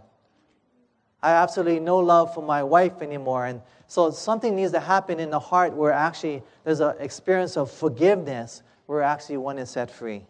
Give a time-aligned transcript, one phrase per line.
[1.23, 3.47] I have absolutely no love for my wife anymore.
[3.47, 7.71] And so something needs to happen in the heart where actually there's an experience of
[7.71, 10.27] forgiveness where actually one is set free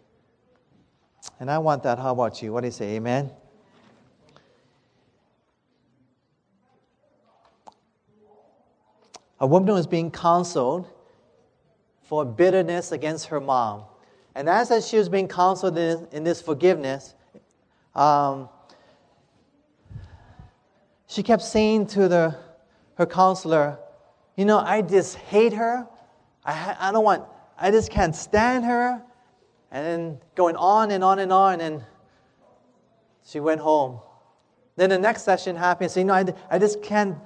[1.39, 1.99] and I want that.
[1.99, 2.53] How about you?
[2.53, 2.95] What do you say?
[2.95, 3.31] Amen?
[9.39, 10.87] A woman was being counseled
[12.03, 13.83] for bitterness against her mom.
[14.33, 17.15] And as she was being counseled in, in this forgiveness,
[17.95, 18.49] um,
[21.07, 22.35] she kept saying to the,
[22.95, 23.79] her counselor,
[24.35, 25.87] You know, I just hate her.
[26.45, 27.23] I, I don't want,
[27.59, 29.01] I just can't stand her.
[29.71, 31.83] And then going on and on and on, and
[33.25, 33.99] she went home.
[34.77, 35.91] Then the next session happened.
[35.91, 37.17] So, you know, I, I just can't,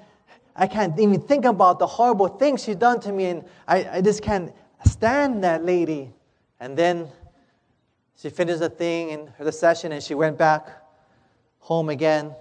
[0.56, 4.02] I can't even think about the horrible things she's done to me, and I, I
[4.02, 4.54] just can't
[4.86, 6.14] stand that lady.
[6.60, 7.08] And then
[8.16, 10.68] she finished the thing in the session, and she went back
[11.60, 12.34] home again.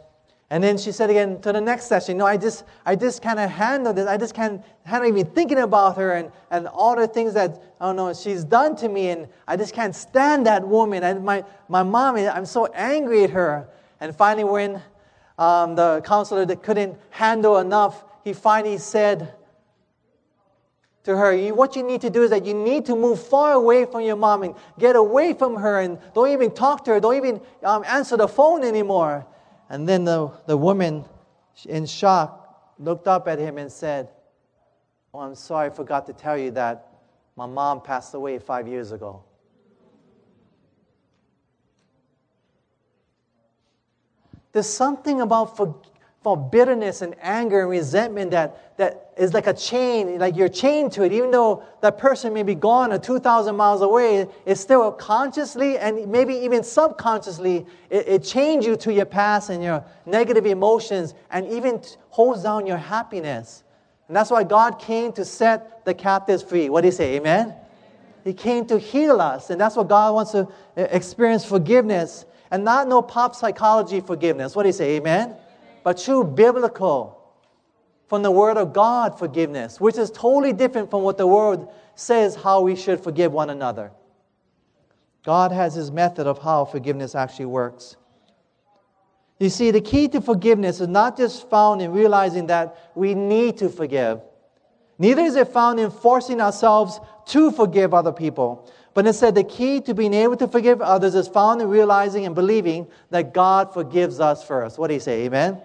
[0.53, 3.39] And then she said again to the next session, no, I just, I just can't
[3.39, 4.09] handle this.
[4.09, 7.87] I just can't handle even thinking about her and, and all the things that, I
[7.87, 9.11] don't know, she's done to me.
[9.11, 11.05] And I just can't stand that woman.
[11.05, 13.69] And my, my mom, I'm so angry at her.
[14.01, 14.83] And finally, when
[15.39, 19.33] um, the counselor that couldn't handle enough, he finally said
[21.05, 23.85] to her, what you need to do is that you need to move far away
[23.85, 27.17] from your mom and get away from her and don't even talk to her, don't
[27.17, 29.27] even um, answer the phone anymore.
[29.71, 31.05] And then the, the woman,
[31.65, 34.09] in shock, looked up at him and said,
[35.15, 36.87] Oh, I'm sorry, I forgot to tell you that
[37.37, 39.23] my mom passed away five years ago.
[44.53, 45.81] There's something about for,
[46.23, 50.93] for bitterness and anger and resentment that, that is like a chain, like you're chained
[50.93, 51.13] to it.
[51.13, 56.07] Even though that person may be gone or 2,000 miles away, it's still consciously and
[56.09, 61.47] maybe even subconsciously, it, it chains you to your past and your negative emotions and
[61.47, 63.65] even holds down your happiness.
[64.09, 66.69] And that's why God came to set the captives free.
[66.69, 67.17] What do you say?
[67.17, 67.55] Amen?
[68.25, 69.49] He came to heal us.
[69.49, 74.55] And that's what God wants to uh, experience forgiveness and not no pop psychology forgiveness.
[74.55, 74.97] What do you say?
[74.97, 75.35] Amen?
[75.83, 77.21] But true biblical,
[78.11, 82.35] from the Word of God forgiveness, which is totally different from what the world says
[82.35, 83.93] how we should forgive one another.
[85.25, 87.95] God has His method of how forgiveness actually works.
[89.39, 93.59] You see, the key to forgiveness is not just found in realizing that we need
[93.59, 94.21] to forgive.
[94.99, 98.69] Neither is it found in forcing ourselves to forgive other people.
[98.93, 102.35] But instead, the key to being able to forgive others is found in realizing and
[102.35, 104.79] believing that God forgives us first.
[104.79, 105.27] What do you say?
[105.27, 105.63] Amen?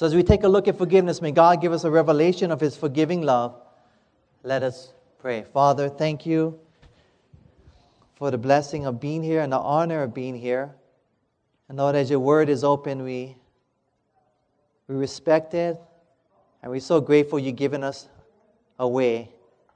[0.00, 2.58] So, as we take a look at forgiveness, may God give us a revelation of
[2.58, 3.60] His forgiving love.
[4.42, 5.44] Let us pray.
[5.52, 6.58] Father, thank you
[8.14, 10.74] for the blessing of being here and the honor of being here.
[11.68, 13.36] And Lord, as your word is open, we,
[14.88, 15.78] we respect it,
[16.62, 18.08] and we're so grateful you've given us
[18.78, 19.30] a way.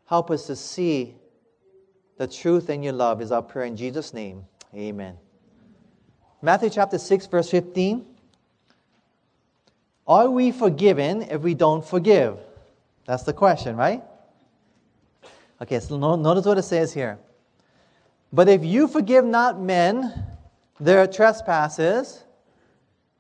[0.07, 1.17] Help us to see
[2.17, 4.47] the truth and your love is our prayer in Jesus' name.
[4.75, 5.19] Amen.
[6.41, 8.14] Matthew chapter 6, verse 15.
[10.07, 12.39] Are we forgiven if we don't forgive?
[13.07, 14.03] That's the question, right?
[15.63, 17.19] Okay, so notice what it says here.
[18.33, 20.13] But if you forgive not men
[20.81, 22.25] their trespasses,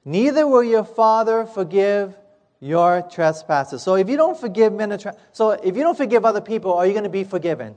[0.05, 2.15] neither will your Father forgive
[2.61, 3.83] your trespasses.
[3.83, 6.87] So if you don't forgive men, tra- so if you don't forgive other people, are
[6.87, 7.77] you going to be forgiven?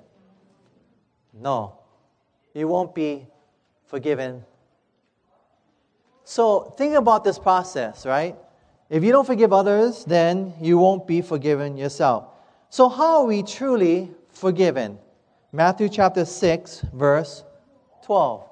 [1.34, 1.80] No,
[2.54, 3.28] you won't be
[3.86, 4.44] forgiven.
[6.24, 8.36] So think about this process, right?
[8.90, 12.26] If you don't forgive others, then you won't be forgiven yourself.
[12.70, 14.98] So how are we truly forgiven?
[15.52, 17.44] Matthew chapter 6, verse
[18.04, 18.48] 12.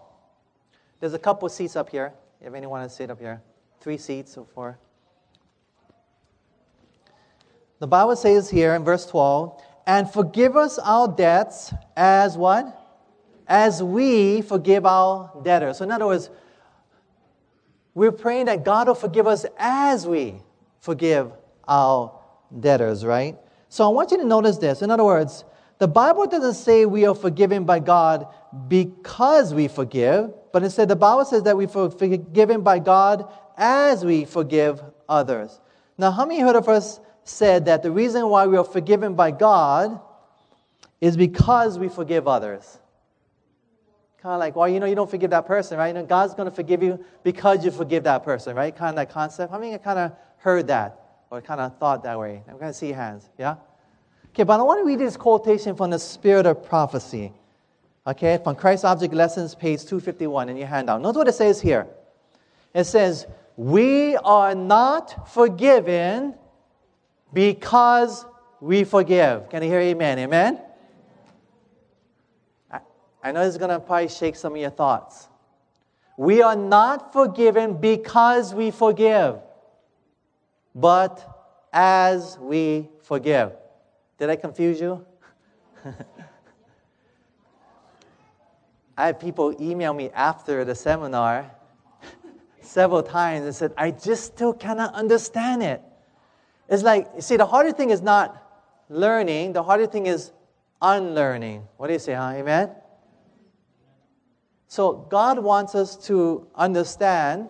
[0.99, 2.13] There's a couple seats up here.
[2.41, 3.41] If anyone wants to sit up here,
[3.79, 4.77] three seats or four.
[7.79, 12.81] The Bible says here in verse 12, and forgive us our debts as what?
[13.47, 15.77] As we forgive our debtors.
[15.77, 16.29] So, in other words,
[17.95, 20.35] we're praying that God will forgive us as we
[20.81, 21.31] forgive
[21.67, 22.11] our
[22.59, 23.35] debtors, right?
[23.69, 24.83] So, I want you to notice this.
[24.83, 25.43] In other words,
[25.79, 28.27] the Bible doesn't say we are forgiven by God
[28.67, 34.05] because we forgive, but instead the Bible says that we are forgiven by God as
[34.05, 35.59] we forgive others.
[35.97, 39.31] Now, how many heard of us said that the reason why we are forgiven by
[39.31, 39.99] God
[41.01, 42.79] is because we forgive others?
[44.25, 45.89] Kind of like, well, you know, you don't forgive that person, right?
[45.89, 48.75] You know, God's going to forgive you because you forgive that person, right?
[48.75, 49.51] Kind of that concept.
[49.51, 50.99] How many kind of heard that
[51.29, 52.41] or kind of thought that way?
[52.47, 53.57] I'm going to see hands, yeah?
[54.29, 57.33] Okay, but I want to read this quotation from the Spirit of Prophecy.
[58.07, 61.03] Okay, from Christ Object Lessons, page 251 in your handout.
[61.03, 61.85] Notice what it says here.
[62.73, 66.33] It says, We are not forgiven
[67.31, 68.25] because
[68.59, 69.51] we forgive.
[69.51, 70.17] Can you hear amen?
[70.17, 70.61] Amen?
[73.25, 75.29] I, know this is going to probably shake some of your thoughts.
[76.15, 79.39] We are not forgiven because we forgive,
[80.75, 83.53] but as we forgive.
[84.19, 85.03] Did I confuse you?
[88.95, 91.49] I had people email me after the seminar
[92.61, 95.81] several times and said, I just still cannot understand it.
[96.69, 98.39] It's like, see, the harder thing is not
[98.87, 100.31] learning, the harder thing is
[100.79, 101.67] unlearning.
[101.77, 102.33] What do you say, huh?
[102.35, 102.69] Amen?
[104.67, 107.49] So, God wants us to understand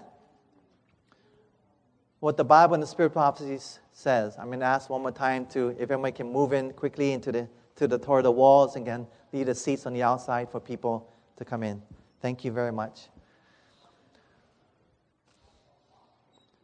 [2.20, 4.36] what the Bible and the Spirit prophecies says.
[4.38, 7.32] I'm going to ask one more time to, if everybody can move in quickly into
[7.32, 10.60] the, to the, toward the walls and can leave the seats on the outside for
[10.60, 11.82] people to come in.
[12.22, 13.10] Thank you very much.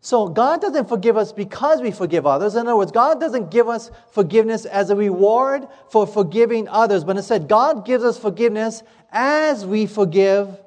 [0.03, 2.55] So, God doesn't forgive us because we forgive others.
[2.55, 7.17] In other words, God doesn't give us forgiveness as a reward for forgiving others, but
[7.17, 8.81] instead, God gives us forgiveness
[9.11, 10.59] as we forgive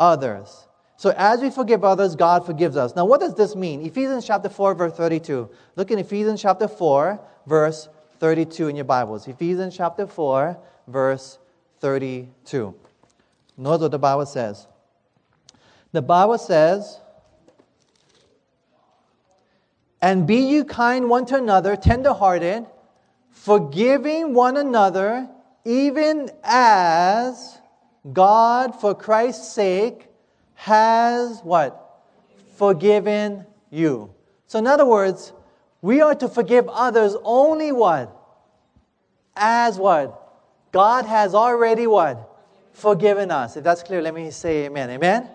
[0.00, 0.66] others.
[0.96, 2.96] So as we forgive others, God forgives us.
[2.96, 3.84] Now, what does this mean?
[3.86, 5.48] Ephesians chapter 4, verse 32.
[5.76, 7.88] Look in Ephesians chapter 4, verse
[8.18, 9.28] 32 in your Bibles.
[9.28, 10.56] Ephesians chapter 4,
[10.88, 11.38] verse
[11.80, 12.74] 32.
[13.56, 14.66] Notice what the Bible says.
[15.92, 17.00] The Bible says,
[20.02, 22.66] And be you kind one to another, tenderhearted,
[23.30, 25.28] forgiving one another,
[25.64, 27.58] even as
[28.12, 30.08] God, for Christ's sake,
[30.54, 32.02] has what?
[32.56, 34.12] Forgiven you.
[34.48, 35.32] So, in other words,
[35.80, 38.14] we are to forgive others only what?
[39.36, 40.18] As what?
[40.72, 42.28] God has already what?
[42.72, 43.56] Forgiven us.
[43.56, 44.90] If that's clear, let me say amen.
[44.90, 45.28] Amen?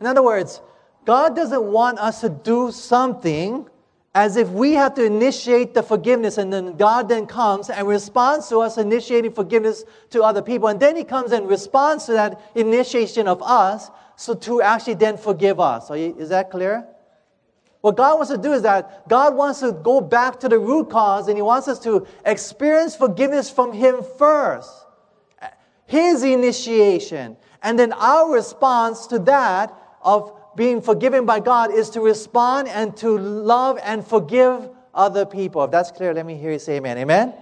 [0.00, 0.60] In other words,
[1.04, 3.68] God doesn't want us to do something
[4.14, 8.48] as if we have to initiate the forgiveness and then God then comes and responds
[8.48, 10.68] to us initiating forgiveness to other people.
[10.68, 15.16] And then He comes and responds to that initiation of us so to actually then
[15.16, 15.90] forgive us.
[15.90, 16.86] You, is that clear?
[17.80, 20.90] What God wants to do is that God wants to go back to the root
[20.90, 24.70] cause and He wants us to experience forgiveness from Him first.
[25.86, 27.36] His initiation.
[27.62, 32.96] And then our response to that of being forgiven by God is to respond and
[32.98, 35.64] to love and forgive other people.
[35.64, 36.98] If that's clear, let me hear you say amen.
[36.98, 37.34] Amen?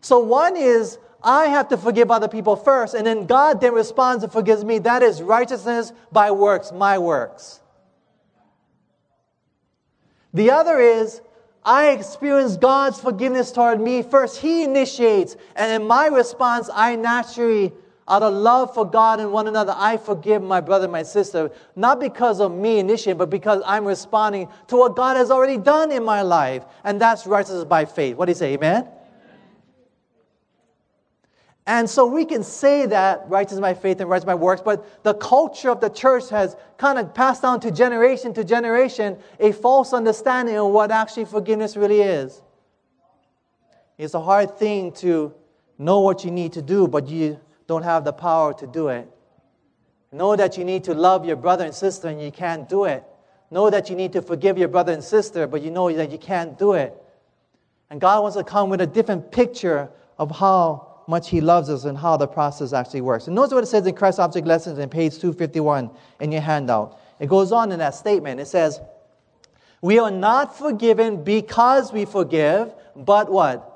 [0.00, 4.22] So one is I have to forgive other people first, and then God then responds
[4.22, 4.78] and forgives me.
[4.78, 7.60] That is righteousness by works, my works.
[10.34, 11.22] The other is
[11.64, 14.38] I experience God's forgiveness toward me first.
[14.38, 17.72] He initiates, and in my response, I naturally,
[18.06, 22.00] out of love for God and one another, I forgive my brother, my sister, not
[22.00, 26.04] because of me initiating, but because I'm responding to what God has already done in
[26.04, 26.64] my life.
[26.84, 28.16] And that's righteousness by faith.
[28.16, 28.88] What do you say, amen?
[31.66, 35.14] And so we can say that righteousness by faith and righteousness by works, but the
[35.14, 39.94] culture of the church has kind of passed down to generation to generation a false
[39.94, 42.42] understanding of what actually forgiveness really is.
[43.96, 45.34] It's a hard thing to
[45.78, 49.08] know what you need to do, but you don't have the power to do it.
[50.12, 53.02] Know that you need to love your brother and sister and you can't do it.
[53.50, 56.18] Know that you need to forgive your brother and sister, but you know that you
[56.18, 56.94] can't do it.
[57.90, 61.84] And God wants to come with a different picture of how much He loves us
[61.84, 63.26] and how the process actually works.
[63.26, 65.90] And notice what it says in Christ Object Lessons in page 251
[66.20, 66.98] in your handout.
[67.18, 68.40] It goes on in that statement.
[68.40, 68.80] It says,
[69.80, 73.70] We are not forgiven because we forgive, but what?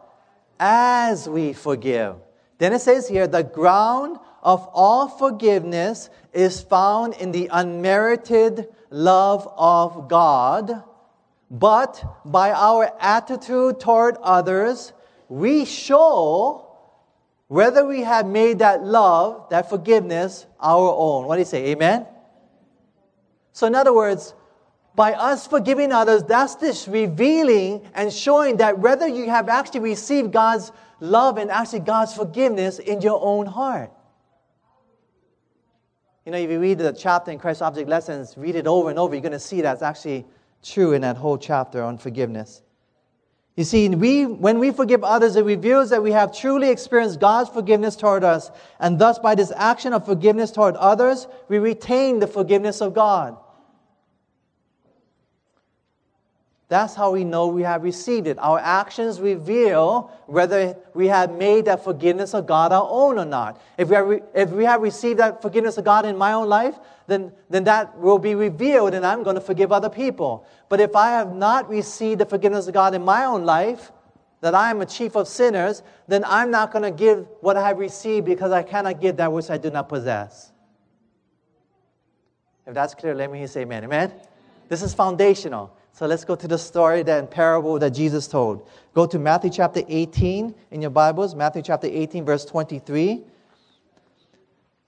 [0.59, 2.17] As we forgive.
[2.59, 9.53] Then it says here, the ground of all forgiveness is found in the unmerited love
[9.57, 10.83] of God,
[11.51, 14.93] but by our attitude toward others,
[15.29, 16.65] we show
[17.47, 21.27] whether we have made that love, that forgiveness, our own.
[21.27, 21.67] What do you say?
[21.69, 22.07] Amen?
[23.53, 24.35] So, in other words,
[24.95, 30.33] by us forgiving others, that's this revealing and showing that whether you have actually received
[30.33, 33.93] God's love and actually God's forgiveness in your own heart.
[36.25, 38.99] You know, if you read the chapter in Christ Object Lessons, read it over and
[38.99, 40.27] over, you're going to see that's actually
[40.63, 42.63] true in that whole chapter on forgiveness.
[43.57, 47.51] You see, we, when we forgive others, it reveals that we have truly experienced God's
[47.51, 48.53] forgiveness toward us.
[48.79, 53.37] And thus, by this action of forgiveness toward others, we retain the forgiveness of God.
[56.69, 58.39] That's how we know we have received it.
[58.39, 63.59] Our actions reveal whether we have made that forgiveness of God our own or not.
[63.79, 66.79] If we, have, if we have received that forgiveness of God in my own life,
[67.07, 70.47] then, then that will be revealed and I'm going to forgive other people.
[70.69, 73.91] But if I have not received the forgiveness of God in my own life,
[74.43, 77.67] that I am a chief of sinners, then I'm not going to give what I
[77.67, 80.53] have received because I cannot give that which I do not possess.
[82.67, 83.85] If that's clear, let me say amen.
[83.85, 84.13] Amen?
[84.69, 85.73] This is foundational.
[85.99, 88.69] So let's go to the story, that parable that Jesus told.
[88.95, 93.25] Go to Matthew chapter 18 in your Bibles, Matthew chapter 18, verse 23.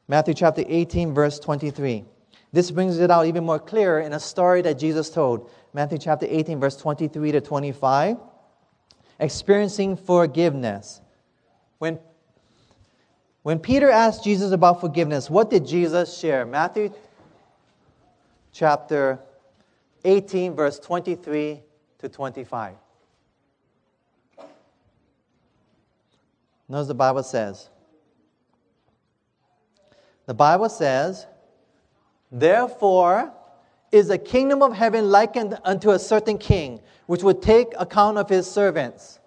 [0.06, 2.04] Matthew chapter 18, verse 23.
[2.52, 5.50] This brings it out even more clear in a story that Jesus told.
[5.72, 8.16] Matthew chapter 18, verse 23 to 25.
[9.18, 11.00] Experiencing forgiveness.
[11.78, 11.98] When,
[13.42, 16.46] when Peter asked Jesus about forgiveness, what did Jesus share?
[16.46, 16.94] Matthew
[18.52, 19.18] chapter
[20.04, 21.60] 18, verse 23
[21.98, 22.74] to 25.
[26.68, 27.68] Notice the Bible says.
[30.26, 31.26] The Bible says,
[32.30, 33.32] Therefore
[33.90, 38.28] is the kingdom of heaven likened unto a certain king, which would take account of
[38.28, 39.18] his servants.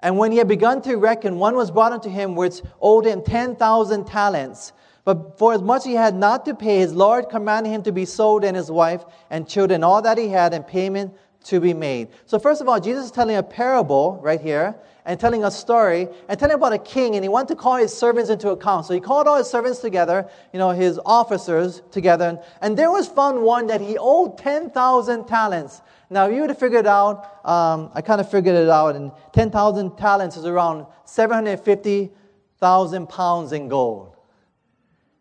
[0.00, 3.22] And when he had begun to reckon, one was brought unto him which owed him
[3.22, 4.72] 10,000 talents.
[5.04, 8.06] But for as much he had not to pay, his Lord commanded him to be
[8.06, 11.12] sold and his wife and children, all that he had, and payment
[11.44, 12.08] to be made.
[12.24, 16.08] So, first of all, Jesus is telling a parable right here and telling a story
[16.28, 18.86] and telling about a king, and he wanted to call his servants into account.
[18.86, 23.06] So, he called all his servants together, you know, his officers together, and there was
[23.06, 25.82] found one that he owed 10,000 talents.
[26.08, 29.98] Now, you would have figured out, um, I kind of figured it out, and 10,000
[29.98, 34.13] talents is around 750,000 pounds in gold.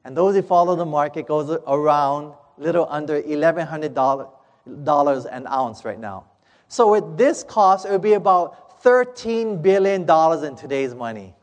[0.06, 6.26] And those who follow the market goes around little under $1,100 an ounce right now.
[6.68, 10.02] So with this cost, it would be about $13 billion
[10.44, 11.34] in today's money.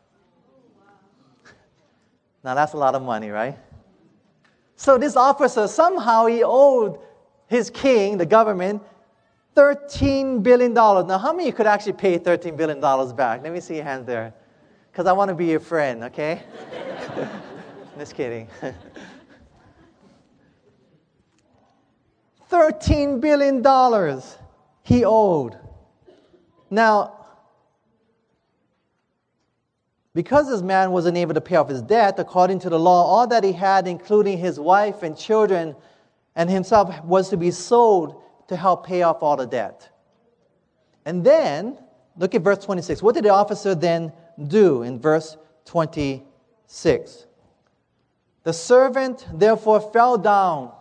[2.43, 3.57] Now that's a lot of money, right?
[4.77, 6.99] So this officer, somehow he owed
[7.49, 8.83] his king, the government,
[9.57, 10.73] $13 billion.
[10.73, 12.81] Now, how many could actually pay $13 billion
[13.15, 13.43] back?
[13.43, 14.33] Let me see your hands there.
[14.91, 16.43] Because I want to be your friend, okay?
[18.01, 18.49] Just kidding.
[22.51, 23.63] $13 billion
[24.83, 25.59] he owed.
[26.71, 27.27] Now,
[30.15, 33.27] because this man wasn't able to pay off his debt, according to the law, all
[33.27, 35.77] that he had, including his wife and children
[36.37, 39.91] and himself, was to be sold to help pay off all the debt.
[41.05, 41.77] And then,
[42.17, 43.03] look at verse 26.
[43.03, 44.11] What did the officer then
[44.49, 47.27] do in verse 26?
[48.43, 50.73] The servant therefore fell down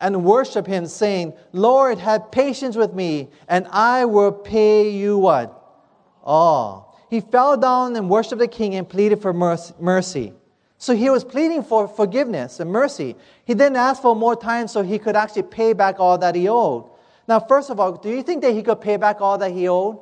[0.00, 5.58] and worshiped him, saying, Lord, have patience with me, and I will pay you what?
[6.24, 6.98] All.
[7.08, 10.32] He fell down and worshiped the king and pleaded for mercy.
[10.78, 13.14] So he was pleading for forgiveness and mercy.
[13.44, 16.48] He then asked for more time so he could actually pay back all that he
[16.48, 16.90] owed.
[17.28, 19.68] Now, first of all, do you think that he could pay back all that he
[19.68, 20.00] owed?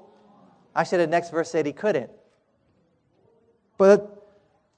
[0.74, 2.10] Actually, the next verse said he couldn't.
[3.76, 4.19] But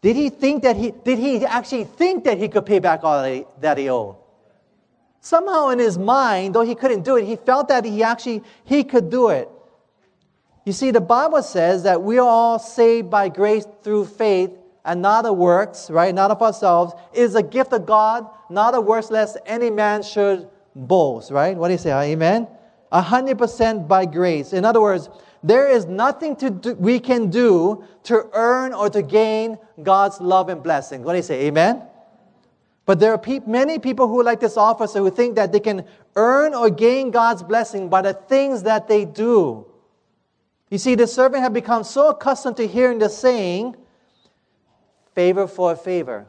[0.02, 3.22] did he think that he did he actually think that he could pay back all
[3.60, 4.16] that he, owed?
[5.20, 8.82] Somehow in his mind, though he couldn't do it, he felt that he actually he
[8.82, 9.48] could do it.
[10.64, 14.50] You see, the Bible says that we are all saved by grace through faith
[14.84, 16.12] and not of works, right?
[16.12, 16.94] Not of ourselves.
[17.12, 21.56] It is a gift of God, not of works, lest any man should boast, right?
[21.56, 21.92] What do you say?
[21.92, 22.48] Amen?
[22.90, 24.52] A hundred percent by grace.
[24.52, 25.08] In other words,
[25.42, 30.48] there is nothing to do, we can do to earn or to gain God's love
[30.48, 31.02] and blessing.
[31.02, 31.46] What do you say?
[31.46, 31.82] Amen?
[32.84, 35.84] But there are pe- many people who, like this officer, who think that they can
[36.16, 39.66] earn or gain God's blessing by the things that they do.
[40.68, 43.76] You see, the servant had become so accustomed to hearing the saying,
[45.14, 46.26] favor for a favor.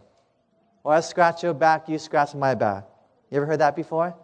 [0.84, 2.86] Or I scratch your back, you scratch my back.
[3.32, 4.16] You ever heard that before?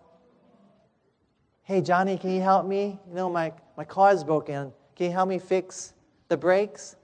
[1.63, 3.00] Hey, Johnny, can you help me?
[3.08, 4.74] You know, my, my car is broken.
[4.99, 5.93] Can you help me fix
[6.27, 6.97] the brakes?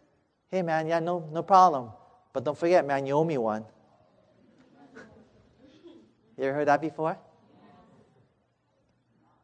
[0.52, 1.92] Hey, man, yeah, no, no problem.
[2.34, 3.64] But don't forget, man, you owe me one.
[6.38, 7.18] you ever heard that before?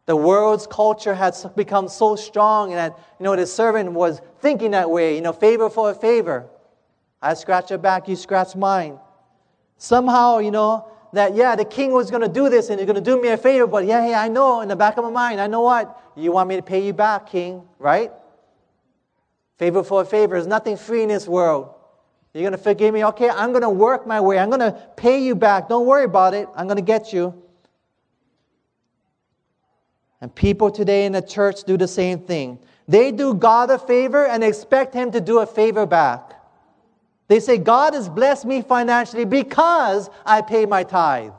[0.06, 4.90] The world's culture has become so strong that, you know, the servant was thinking that
[4.90, 6.46] way, you know, favor for a favor.
[7.22, 9.00] I scratch your back, you scratch mine.
[9.78, 13.02] Somehow, you know, that, yeah, the king was going to do this and he's going
[13.02, 15.10] to do me a favor, but yeah, hey, I know in the back of my
[15.10, 15.98] mind, I know what?
[16.18, 18.12] You want me to pay you back, king, right?
[19.62, 20.34] Favor for a favor.
[20.34, 21.72] There's nothing free in this world.
[22.34, 23.06] You're going to forgive me?
[23.06, 24.40] Okay, I'm going to work my way.
[24.40, 25.70] I'm going to pay you back.
[25.70, 26.50] Don't worry about it.
[26.56, 27.40] I'm going to get you.
[30.20, 32.58] And people today in the church do the same thing.
[32.88, 36.34] They do God a favor and expect Him to do a favor back.
[37.28, 41.34] They say, God has blessed me financially because I pay my tithe.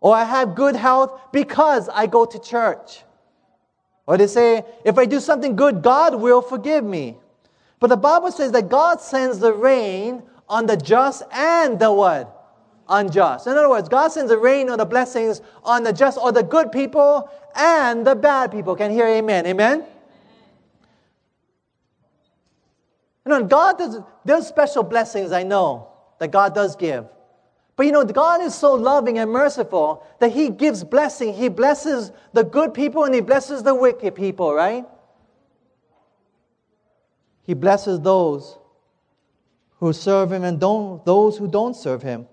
[0.00, 3.02] Or I have good health because I go to church.
[4.08, 7.18] Or they say, if I do something good, God will forgive me.
[7.78, 12.34] But the Bible says that God sends the rain on the just and the what?
[12.88, 13.46] Unjust.
[13.46, 16.42] In other words, God sends the rain or the blessings on the just or the
[16.42, 18.74] good people and the bad people.
[18.74, 19.46] Can hear amen?
[19.46, 19.84] Amen?
[23.26, 27.04] You know, God does, there's special blessings I know that God does give.
[27.78, 31.32] But you know, God is so loving and merciful that He gives blessing.
[31.32, 34.84] He blesses the good people and He blesses the wicked people, right?
[37.44, 38.58] He blesses those
[39.78, 42.26] who serve Him and don't, those who don't serve Him.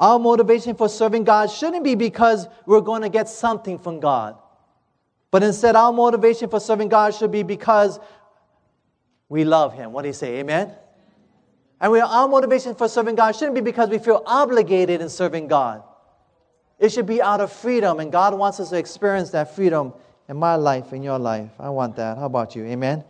[0.00, 4.36] Our motivation for serving God shouldn't be because we're going to get something from God.
[5.30, 8.00] But instead, our motivation for serving God should be because
[9.28, 9.92] we love Him.
[9.92, 10.40] What do you say?
[10.40, 10.74] Amen?
[11.80, 15.48] And we, our motivation for serving God shouldn't be because we feel obligated in serving
[15.48, 15.82] God.
[16.78, 19.92] It should be out of freedom, and God wants us to experience that freedom
[20.28, 21.50] in my life, in your life.
[21.58, 22.18] I want that.
[22.18, 22.64] How about you?
[22.64, 23.04] Amen?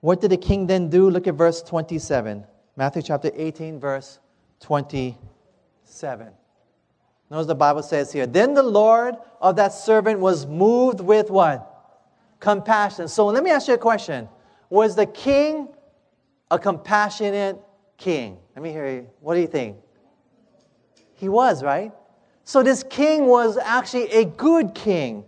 [0.00, 1.10] What did the king then do?
[1.10, 2.44] Look at verse 27.
[2.76, 4.18] Matthew chapter 18, verse
[4.60, 6.28] 27.
[7.30, 11.75] Notice the Bible says here, Then the Lord of that servant was moved with what?
[12.40, 13.08] Compassion.
[13.08, 14.28] So let me ask you a question.
[14.70, 15.68] Was the king
[16.50, 17.60] a compassionate
[17.96, 18.38] king?
[18.54, 19.08] Let me hear you.
[19.20, 19.76] What do you think?
[21.14, 21.92] He was, right?
[22.44, 25.24] So this king was actually a good king.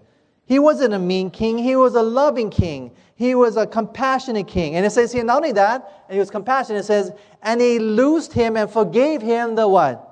[0.47, 2.92] He wasn't a mean king, he was a loving king.
[3.16, 4.77] He was a compassionate king.
[4.77, 7.11] And it says here, not only that, and he was compassionate, it says,
[7.42, 10.05] and he loosed him and forgave him the what?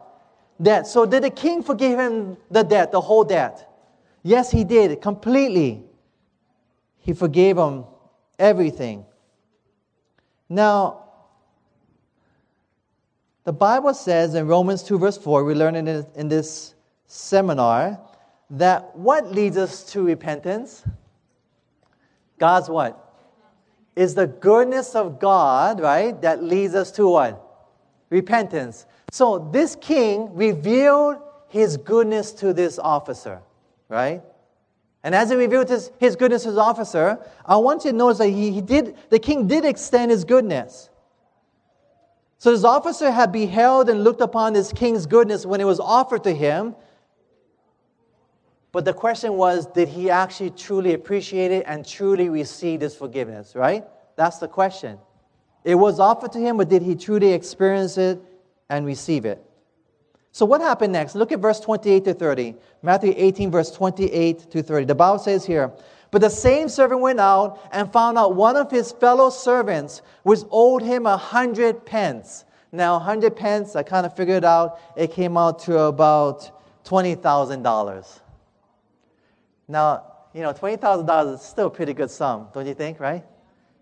[0.60, 0.88] Debt.
[0.88, 3.70] So did the king forgive him the debt, the whole debt?
[4.24, 5.84] Yes, he did, completely.
[7.06, 7.84] He forgave him
[8.36, 9.06] everything.
[10.48, 11.04] Now,
[13.44, 16.74] the Bible says in Romans 2, verse 4, we learn it in this
[17.06, 18.00] seminar,
[18.50, 20.82] that what leads us to repentance?
[22.38, 23.00] God's what?
[23.94, 27.40] Is the goodness of God, right, that leads us to what?
[28.10, 28.84] Repentance.
[29.12, 33.42] So this king revealed his goodness to this officer,
[33.88, 34.22] right?
[35.06, 38.18] And as he revealed his, his goodness to his officer, I want you to notice
[38.18, 40.90] that he, he did, the king did extend his goodness.
[42.38, 46.24] So this officer had beheld and looked upon this king's goodness when it was offered
[46.24, 46.74] to him.
[48.72, 53.54] But the question was, did he actually truly appreciate it and truly receive this forgiveness,
[53.54, 53.84] right?
[54.16, 54.98] That's the question.
[55.62, 58.20] It was offered to him, but did he truly experience it
[58.68, 59.45] and receive it?
[60.36, 61.14] So what happened next?
[61.14, 62.56] Look at verse 28 to 30.
[62.82, 64.84] Matthew 18, verse 28 to 30.
[64.84, 65.72] The Bible says here,
[66.10, 70.40] But the same servant went out and found out one of his fellow servants which
[70.50, 72.44] owed him a hundred pence.
[72.70, 76.50] Now, a hundred pence, I kind of figured out, it came out to about
[76.84, 78.20] $20,000.
[79.68, 83.24] Now, you know, $20,000 is still a pretty good sum, don't you think, right?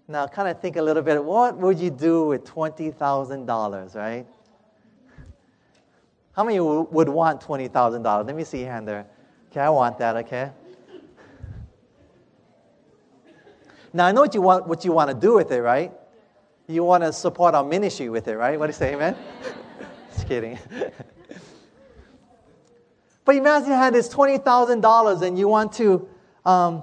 [0.06, 4.24] Now, kind of think a little bit, what would you do with $20,000, right?
[6.34, 8.26] How many would want $20,000?
[8.26, 9.06] Let me see your hand there.
[9.50, 10.50] Okay, I want that, okay?
[13.92, 15.92] Now, I know what you want, what you want to do with it, right?
[16.66, 18.58] You want to support our ministry with it, right?
[18.58, 19.16] What do you say, amen?
[20.12, 20.58] Just kidding.
[23.24, 26.08] but imagine you had this $20,000 and you want to,
[26.44, 26.82] um,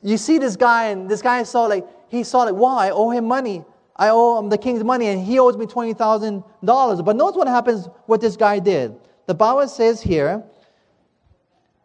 [0.00, 3.10] you see this guy and this guy saw like, he saw like, wow, I owe
[3.10, 3.64] him money.
[3.98, 7.04] I owe him the king's money and he owes me $20,000.
[7.04, 8.96] But notice what happens, what this guy did.
[9.26, 10.44] The Bible says here,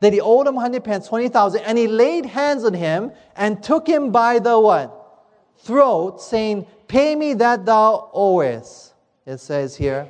[0.04, 3.88] that he owed him 100 pence, 20,000, and he laid hands on him and took
[3.88, 4.99] him by the what?
[5.60, 8.93] Throat, saying, Pay me that thou owest.
[9.26, 10.10] It says here.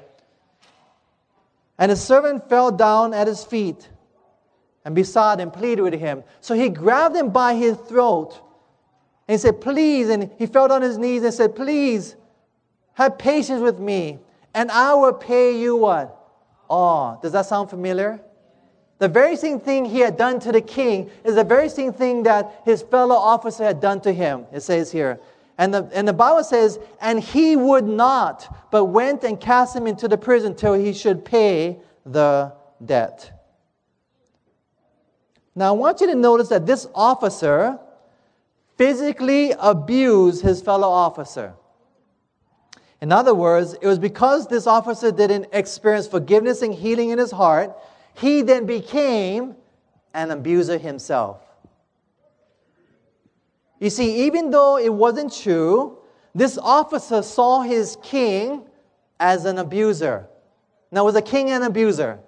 [1.78, 3.88] And the servant fell down at his feet
[4.84, 6.24] and besought and pleaded with him.
[6.42, 8.42] So he grabbed him by his throat
[9.28, 10.10] and he said, Please.
[10.10, 12.16] And he fell on his knees and said, Please,
[12.94, 14.20] have patience with me,
[14.54, 16.20] and I will pay you what?
[16.70, 18.20] Oh, does that sound familiar?
[19.00, 22.24] The very same thing he had done to the king is the very same thing
[22.24, 25.20] that his fellow officer had done to him, it says here.
[25.58, 29.88] And the, and the Bible says, and he would not, but went and cast him
[29.88, 33.32] into the prison till he should pay the debt.
[35.56, 37.80] Now, I want you to notice that this officer
[38.78, 41.54] physically abuse his fellow officer.
[43.02, 47.32] In other words, it was because this officer didn't experience forgiveness and healing in his
[47.32, 47.76] heart
[48.16, 49.56] he then became
[50.14, 51.40] an abuser himself.
[53.80, 55.98] You see, even though it wasn't true,
[56.34, 58.64] this officer saw his king
[59.20, 60.28] as an abuser.
[60.92, 62.20] Now, was the king an abuser?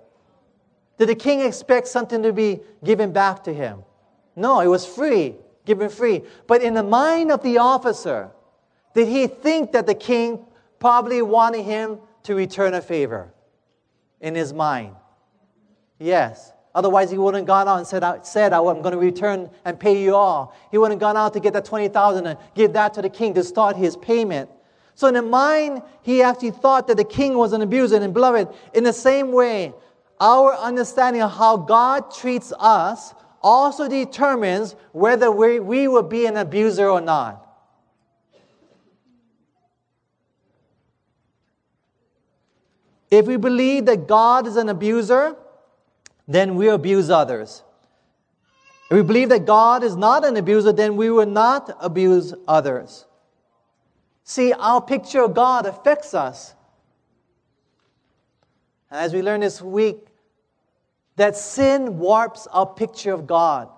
[0.98, 3.84] Did the king expect something to be given back to him?
[4.36, 6.24] No, it was free, given free.
[6.48, 8.32] But in the mind of the officer,
[8.94, 10.46] did he think that the king
[10.80, 13.32] probably wanted him to return a favor?
[14.22, 14.96] In his mind.
[16.00, 16.54] Yes.
[16.74, 20.02] Otherwise, he wouldn't have gone out and said, said I'm going to return and pay
[20.02, 20.56] you all.
[20.72, 23.34] He wouldn't have gone out to get that 20000 and give that to the king
[23.36, 24.50] to start his payment.
[24.94, 27.98] So in the mind, he actually thought that the king was an abuser.
[27.98, 29.74] And beloved, in the same way,
[30.20, 33.14] our understanding of how God treats us
[33.46, 37.44] also determines whether we, we will be an abuser or not.
[43.12, 45.36] If we believe that God is an abuser,
[46.28, 47.62] then we abuse others.
[48.90, 53.06] If we believe that God is not an abuser, then we will not abuse others.
[54.24, 56.56] See, our picture of God affects us.
[58.90, 60.08] As we learn this week,
[61.16, 63.70] that sin warps our picture of God.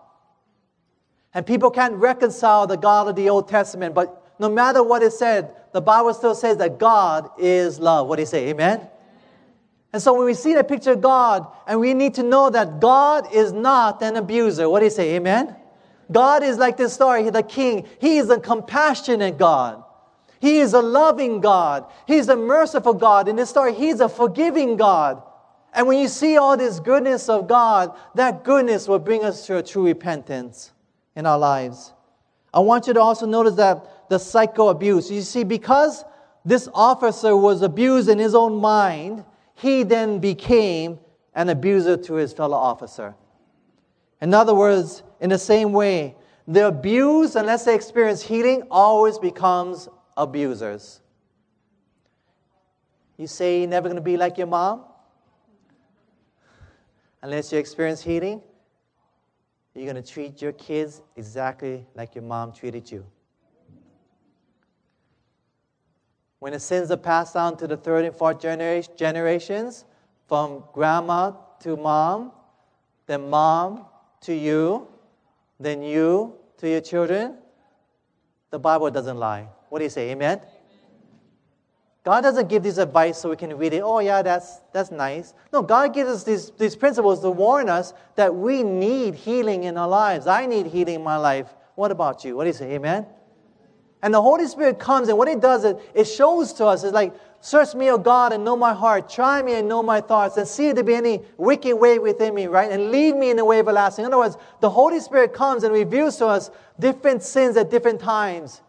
[1.34, 5.18] And people can't reconcile the God of the Old Testament, but no matter what is
[5.18, 8.08] said, the Bible still says that God is love.
[8.08, 8.50] What do you say?
[8.50, 8.88] Amen?
[9.94, 12.80] And so when we see the picture of God, and we need to know that
[12.80, 14.70] God is not an abuser.
[14.70, 15.16] What do you say?
[15.16, 15.56] Amen?
[16.12, 17.88] God is like this story, the king.
[18.00, 19.84] He is a compassionate God.
[20.40, 21.86] He is a loving God.
[22.06, 23.28] He's a merciful God.
[23.28, 25.24] In this story, He's a forgiving God.
[25.78, 29.58] And when you see all this goodness of God, that goodness will bring us to
[29.58, 30.72] a true repentance
[31.16, 31.94] in our lives.
[32.52, 35.12] I want you to also notice that the psycho abuse.
[35.12, 36.04] You see, because
[36.44, 40.98] this officer was abused in his own mind, he then became
[41.36, 43.14] an abuser to his fellow officer.
[44.20, 46.16] In other words, in the same way,
[46.48, 51.02] the abused, unless they experience healing, always becomes abusers.
[53.18, 54.87] You say you're never going to be like your mom?
[57.28, 58.42] Unless you experience healing,
[59.76, 63.06] you're going to treat your kids exactly like your mom treated you.
[66.40, 69.84] When the sins are passed down to the third and fourth genera- generations,
[70.26, 72.32] from grandma to mom,
[73.08, 73.88] then mom
[74.22, 74.88] to you,
[75.60, 77.36] then you to your children,
[78.52, 79.50] the Bible doesn't lie.
[79.68, 80.12] What do you say?
[80.12, 80.40] Amen?
[82.08, 83.82] God doesn't give this advice so we can read it.
[83.82, 85.34] Oh, yeah, that's, that's nice.
[85.52, 89.78] No, God gives us these, these principles to warn us that we need healing in
[89.78, 90.26] our lives.
[90.26, 91.54] I need healing in my life.
[91.76, 92.38] What about you?
[92.38, 92.72] What do you say?
[92.76, 93.06] Amen?
[94.02, 96.94] And the Holy Spirit comes, and what it does is it shows to us, it's
[96.94, 99.10] like, search me, O God, and know my heart.
[99.10, 102.34] Try me and know my thoughts, and see if there be any wicked way within
[102.34, 102.72] me, right?
[102.72, 104.06] And lead me in the way of everlasting.
[104.06, 108.00] In other words, the Holy Spirit comes and reveals to us different sins at different
[108.00, 108.62] times.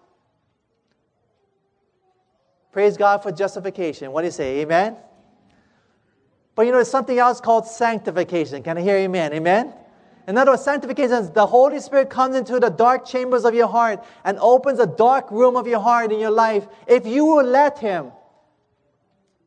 [2.78, 4.12] Praise God for justification.
[4.12, 4.60] What do you say?
[4.60, 4.96] Amen?
[6.54, 8.62] But you know, there's something else called sanctification.
[8.62, 9.32] Can I hear amen?
[9.32, 9.74] Amen?
[10.28, 13.66] In other words, sanctification is the Holy Spirit comes into the dark chambers of your
[13.66, 17.44] heart and opens a dark room of your heart in your life if you will
[17.44, 18.12] let Him.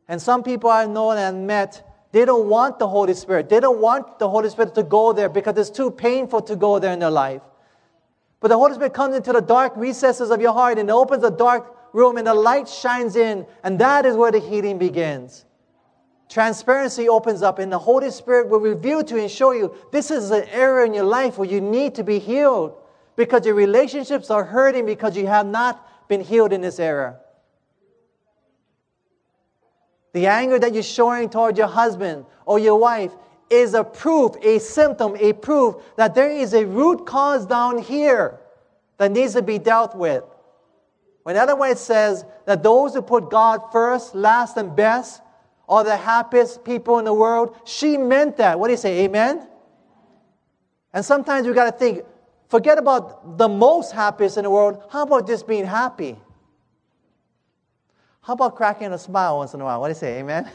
[0.10, 3.48] And some people I know and met, they don't want the Holy Spirit.
[3.48, 6.80] They don't want the Holy Spirit to go there because it's too painful to go
[6.80, 7.44] there in their life.
[8.41, 11.32] But the Holy Spirit comes into the dark recesses of your heart and opens the
[11.32, 15.45] dark room and the light shines in, and that is where the healing begins.
[16.30, 20.12] Transparency opens up, and the Holy Spirit will reveal to you and show you this
[20.12, 22.73] is an area in your life where you need to be healed
[23.15, 27.17] because your relationships are hurting because you have not been healed in this area.
[30.13, 33.12] The anger that you're showing toward your husband or your wife
[33.49, 38.39] is a proof, a symptom, a proof that there is a root cause down here
[38.97, 40.23] that needs to be dealt with.
[41.23, 45.21] When Ellen White says that those who put God first, last, and best
[45.69, 48.60] are the happiest people in the world, she meant that.
[48.60, 49.05] What do you say?
[49.05, 49.47] Amen?
[50.93, 52.05] And sometimes we got to think
[52.49, 54.84] forget about the most happiest in the world.
[54.89, 56.17] How about just being happy?
[58.21, 59.79] How about cracking a smile once in a while?
[59.79, 60.19] What do you say?
[60.19, 60.49] Amen?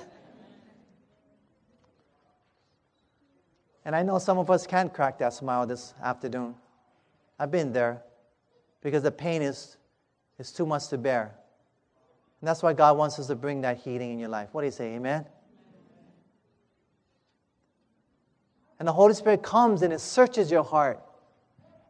[3.87, 6.57] And I know some of us can't crack that smile this afternoon.
[7.39, 8.03] I've been there
[8.83, 9.77] because the pain is,
[10.39, 11.35] is too much to bear.
[12.41, 14.51] And that's why God wants us to bring that healing in your life.
[14.53, 14.95] What do you say?
[14.95, 15.25] Amen?
[18.79, 21.03] And the Holy Spirit comes and it searches your heart.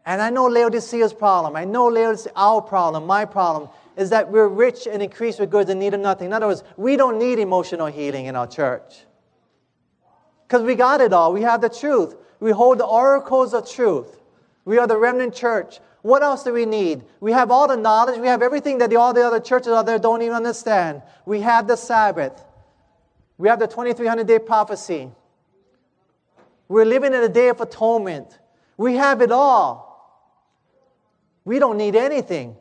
[0.04, 1.56] And I know Laodicea's problem.
[1.56, 5.68] I know Laodicea, our problem, my problem, is that we're rich and increased with goods
[5.68, 6.26] and need of nothing.
[6.26, 9.04] In other words, we don't need emotional healing in our church.
[10.46, 11.32] Because we got it all.
[11.32, 12.14] We have the truth.
[12.38, 14.20] We hold the oracles of truth.
[14.64, 15.80] We are the remnant church.
[16.06, 17.02] What else do we need?
[17.18, 18.20] We have all the knowledge.
[18.20, 21.02] We have everything that all the other churches out there don't even understand.
[21.24, 22.44] We have the Sabbath.
[23.38, 25.10] We have the 2300 day prophecy.
[26.68, 28.38] We're living in a day of atonement.
[28.76, 29.82] We have it all.
[31.44, 32.54] We don't need anything.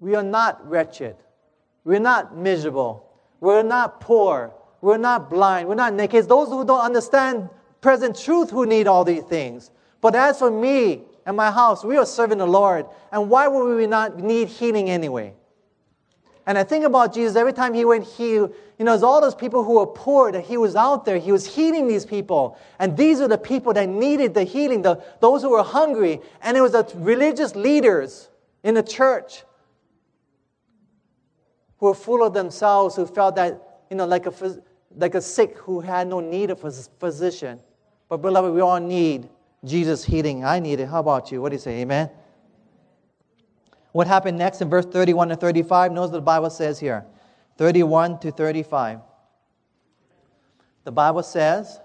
[0.00, 1.16] We are not wretched.
[1.84, 3.06] We're not miserable.
[3.40, 4.54] We're not poor.
[4.80, 5.68] We're not blind.
[5.68, 6.20] We're not naked.
[6.20, 7.50] It's those who don't understand
[7.82, 9.70] present truth who need all these things.
[10.04, 12.84] But as for me and my house, we are serving the Lord.
[13.10, 15.32] And why would we not need healing anyway?
[16.46, 19.64] And I think about Jesus every time he went heal, you know, all those people
[19.64, 21.16] who were poor that he was out there.
[21.16, 22.58] He was healing these people.
[22.78, 26.20] And these are the people that needed the healing, the, those who were hungry.
[26.42, 28.28] And it was the religious leaders
[28.62, 29.42] in the church
[31.78, 34.34] who were full of themselves, who felt that, you know, like a,
[34.96, 37.58] like a sick who had no need of a physician.
[38.10, 39.30] But, beloved, we all need
[39.64, 40.44] Jesus healing.
[40.44, 40.86] I need it.
[40.86, 41.40] How about you?
[41.40, 41.80] What do you say?
[41.80, 42.10] Amen?
[43.92, 45.92] What happened next in verse 31 to 35?
[45.92, 47.06] Notice what the Bible says here
[47.58, 49.00] 31 to 35.
[50.84, 51.80] The Bible says,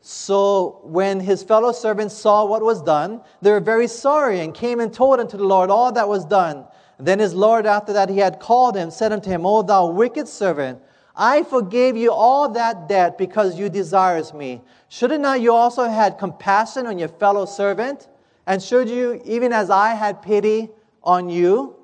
[0.00, 4.80] So when his fellow servants saw what was done, they were very sorry and came
[4.80, 6.66] and told unto the Lord all that was done.
[6.98, 10.28] Then his Lord, after that he had called him, said unto him, O thou wicked
[10.28, 10.78] servant,
[11.14, 14.62] I forgave you all that debt because you desires me.
[14.88, 18.08] Should not you also had compassion on your fellow servant?
[18.46, 20.70] And should you, even as I had pity
[21.02, 21.76] on you?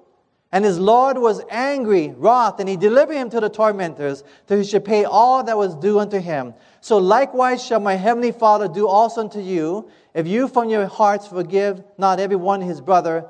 [0.51, 4.65] And his Lord was angry, wroth, and he delivered him to the tormentors, till he
[4.65, 6.55] should pay all that was due unto him.
[6.81, 11.27] So likewise shall my heavenly Father do also unto you, if you from your hearts
[11.27, 13.27] forgive not every one his brother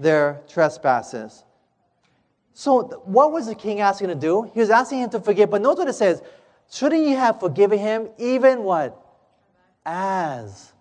[0.00, 1.44] their trespasses.
[2.54, 4.50] So, what was the king asking to do?
[4.52, 6.22] He was asking him to forgive, but notice what it says.
[6.70, 8.98] Shouldn't you have forgiven him even what?
[9.84, 10.72] As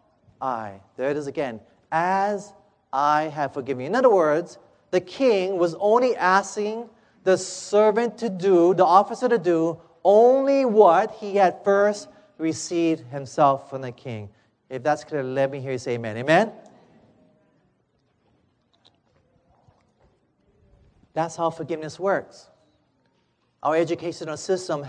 [0.42, 0.82] I.
[0.98, 1.60] There it is again.
[1.92, 2.54] As
[2.92, 3.88] I have forgiven you.
[3.88, 4.58] In other words,
[4.92, 6.90] the king was only asking
[7.24, 13.70] the servant to do, the officer to do, only what he had first received himself
[13.70, 14.30] from the king.
[14.70, 16.18] If that's clear, let me hear you say amen.
[16.18, 16.52] Amen?
[21.14, 22.48] That's how forgiveness works.
[23.64, 24.86] Our educational system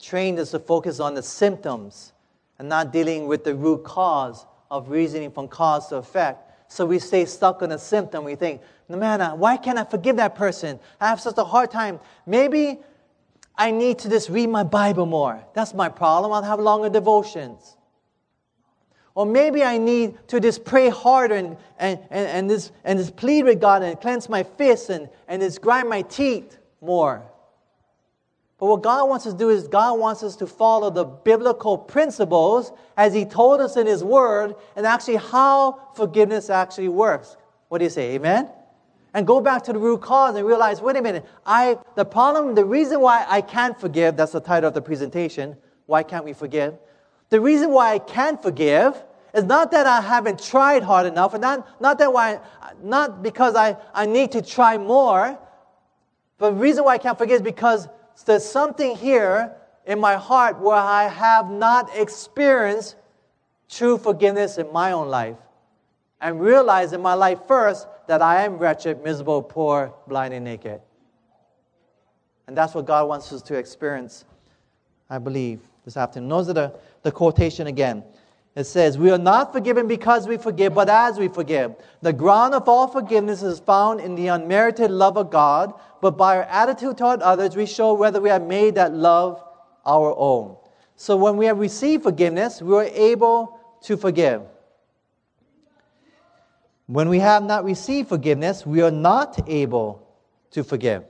[0.00, 2.12] trained us to focus on the symptoms
[2.58, 6.72] and not dealing with the root cause of reasoning from cause to effect.
[6.72, 8.24] So we stay stuck on the symptom.
[8.24, 10.78] We think, no man, why can't I forgive that person?
[11.00, 12.00] I have such a hard time.
[12.26, 12.80] Maybe
[13.56, 15.44] I need to just read my Bible more.
[15.54, 16.32] That's my problem.
[16.32, 17.76] I'll have longer devotions.
[19.14, 23.16] Or maybe I need to just pray harder and, and, and, and, just, and just
[23.16, 27.22] plead with God and cleanse my fists and, and just grind my teeth more.
[28.58, 31.76] But what God wants us to do is God wants us to follow the biblical
[31.78, 37.36] principles as He told us in His Word and actually how forgiveness actually works.
[37.68, 38.14] What do you say?
[38.14, 38.50] Amen?
[39.12, 42.54] And go back to the root cause and realize wait a minute, I, the problem,
[42.54, 45.56] the reason why I can't forgive, that's the title of the presentation.
[45.86, 46.74] Why can't we forgive?
[47.34, 49.02] The reason why I can't forgive
[49.34, 52.38] is not that I haven't tried hard enough, and not, not that why,
[52.80, 55.36] not because I, I need to try more,
[56.38, 57.88] but the reason why I can't forgive is because
[58.24, 59.52] there's something here
[59.84, 62.94] in my heart where I have not experienced
[63.68, 65.38] true forgiveness in my own life.
[66.20, 70.80] And realize in my life first that I am wretched, miserable, poor, blind, and naked.
[72.46, 74.24] And that's what God wants us to experience,
[75.10, 76.32] I believe, this afternoon.
[76.32, 78.04] Are the, the quotation again.
[78.56, 81.74] It says, We are not forgiven because we forgive, but as we forgive.
[82.02, 86.36] The ground of all forgiveness is found in the unmerited love of God, but by
[86.36, 89.42] our attitude toward others, we show whether we have made that love
[89.84, 90.56] our own.
[90.96, 94.42] So when we have received forgiveness, we are able to forgive.
[96.86, 100.06] When we have not received forgiveness, we are not able
[100.52, 101.04] to forgive.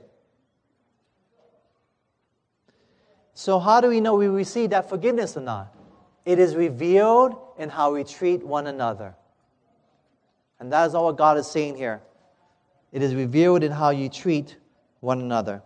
[3.35, 5.75] So, how do we know we receive that forgiveness or not?
[6.23, 9.13] It is revealed in how we treat one another.
[10.59, 12.01] And that is all what God is saying here.
[12.93, 14.55] It is revealed in how you treat
[15.01, 15.61] one another.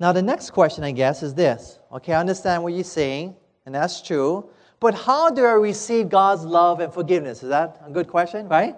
[0.00, 1.78] Now, the next question, I guess, is this.
[1.92, 4.50] Okay, I understand what you're saying, and that's true.
[4.80, 7.44] But how do I receive God's love and forgiveness?
[7.44, 8.74] Is that a good question, right?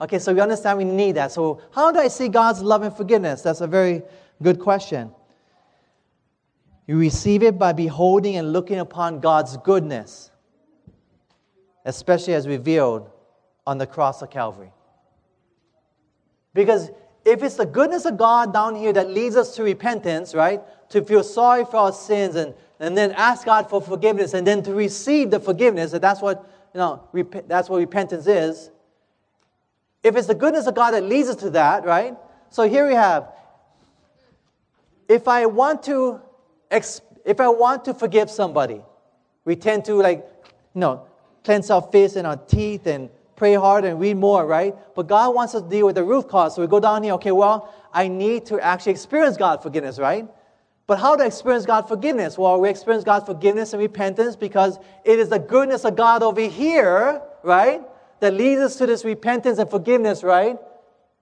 [0.00, 1.30] Okay, so we understand we need that.
[1.30, 3.40] So, how do I see God's love and forgiveness?
[3.42, 4.02] That's a very
[4.42, 5.12] good question.
[6.86, 10.30] You receive it by beholding and looking upon God's goodness,
[11.84, 13.10] especially as revealed
[13.66, 14.72] on the cross of Calvary.
[16.54, 16.90] Because
[17.24, 20.60] if it's the goodness of God down here that leads us to repentance, right?
[20.90, 24.62] To feel sorry for our sins and, and then ask God for forgiveness and then
[24.64, 28.70] to receive the forgiveness, that's what, you know, rep- that's what repentance is.
[30.02, 32.16] If it's the goodness of God that leads us to that, right?
[32.50, 33.28] So here we have
[35.08, 36.20] if I want to
[36.72, 38.80] if I want to forgive somebody,
[39.44, 40.26] we tend to like,
[40.74, 41.06] you know,
[41.44, 44.74] cleanse our face and our teeth and pray hard and read more, right?
[44.94, 46.54] But God wants us to deal with the root cause.
[46.54, 50.28] So we go down here, okay, well, I need to actually experience God's forgiveness, right?
[50.86, 52.38] But how to experience God's forgiveness?
[52.38, 56.40] Well, we experience God's forgiveness and repentance because it is the goodness of God over
[56.40, 57.82] here, right?
[58.20, 60.58] That leads us to this repentance and forgiveness, right?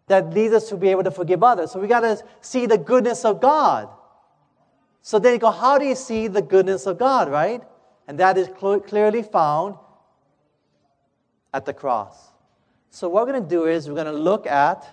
[0.08, 1.70] That leads us to be able to forgive others.
[1.70, 3.88] So we got to see the goodness of God.
[5.02, 7.62] So then you go, how do you see the goodness of God, right?
[8.06, 9.76] And that is cl- clearly found
[11.54, 12.30] at the cross.
[12.90, 14.84] So what we're going to do is we're going to look at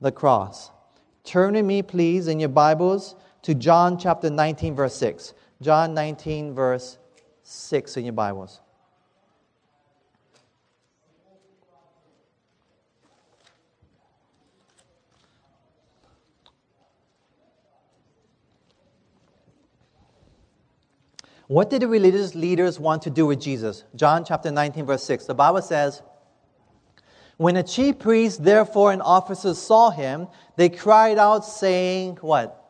[0.00, 0.70] the cross.
[1.24, 5.34] Turn with me, please, in your Bibles to John chapter 19, verse 6.
[5.62, 6.98] John 19, verse
[7.42, 8.60] 6 in your Bibles.
[21.54, 23.84] What did the religious leaders want to do with Jesus?
[23.94, 25.26] John chapter 19, verse 6.
[25.26, 26.02] The Bible says,
[27.36, 32.60] When the chief priests, therefore, and officers saw him, they cried out, saying, What?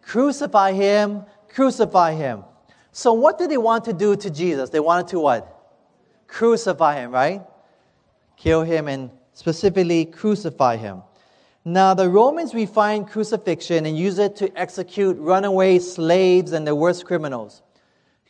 [0.00, 2.44] Crucify him, crucify him.
[2.92, 4.70] So, what did they want to do to Jesus?
[4.70, 5.52] They wanted to what?
[6.28, 7.42] Crucify him, right?
[8.36, 11.02] Kill him and specifically crucify him.
[11.64, 17.06] Now, the Romans refined crucifixion and used it to execute runaway slaves and the worst
[17.06, 17.60] criminals.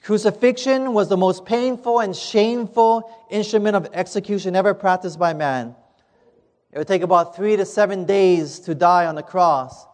[0.03, 5.77] Crucifixion was the most painful and shameful instrument of execution ever practiced by man.
[6.73, 9.87] It would take about three to seven days to die on the cross.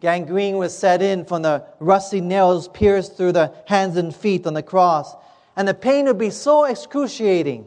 [0.00, 4.54] Gangrene was set in from the rusty nails pierced through the hands and feet on
[4.54, 5.14] the cross.
[5.56, 7.66] And the pain would be so excruciating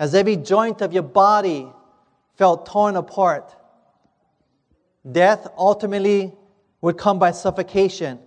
[0.00, 1.70] as every joint of your body
[2.36, 3.54] felt torn apart.
[5.10, 6.34] Death ultimately
[6.80, 8.18] would come by suffocation.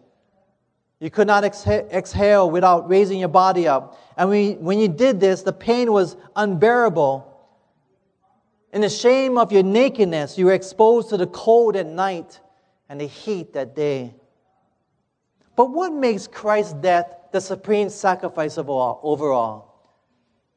[1.00, 3.98] You could not exhale without raising your body up.
[4.18, 7.26] And when you did this, the pain was unbearable.
[8.74, 12.40] In the shame of your nakedness, you were exposed to the cold at night
[12.90, 14.14] and the heat that day.
[15.56, 19.68] But what makes Christ's death the supreme sacrifice of all, overall?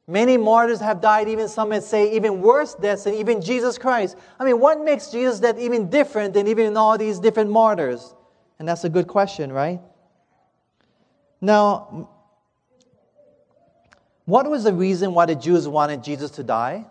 [0.08, 4.16] Many martyrs have died, even some would say even worse deaths than even Jesus Christ.
[4.40, 8.14] I mean, what makes Jesus' death even different than even all these different martyrs?
[8.58, 9.80] And that's a good question, right?
[11.43, 12.09] Now,
[14.24, 16.86] what was the reason why the Jews wanted Jesus to die?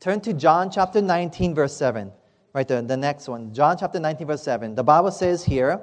[0.00, 2.12] Turn to John chapter 19, verse 7.
[2.52, 3.54] Right there, the next one.
[3.54, 4.74] John chapter 19, verse 7.
[4.74, 5.80] The Bible says here,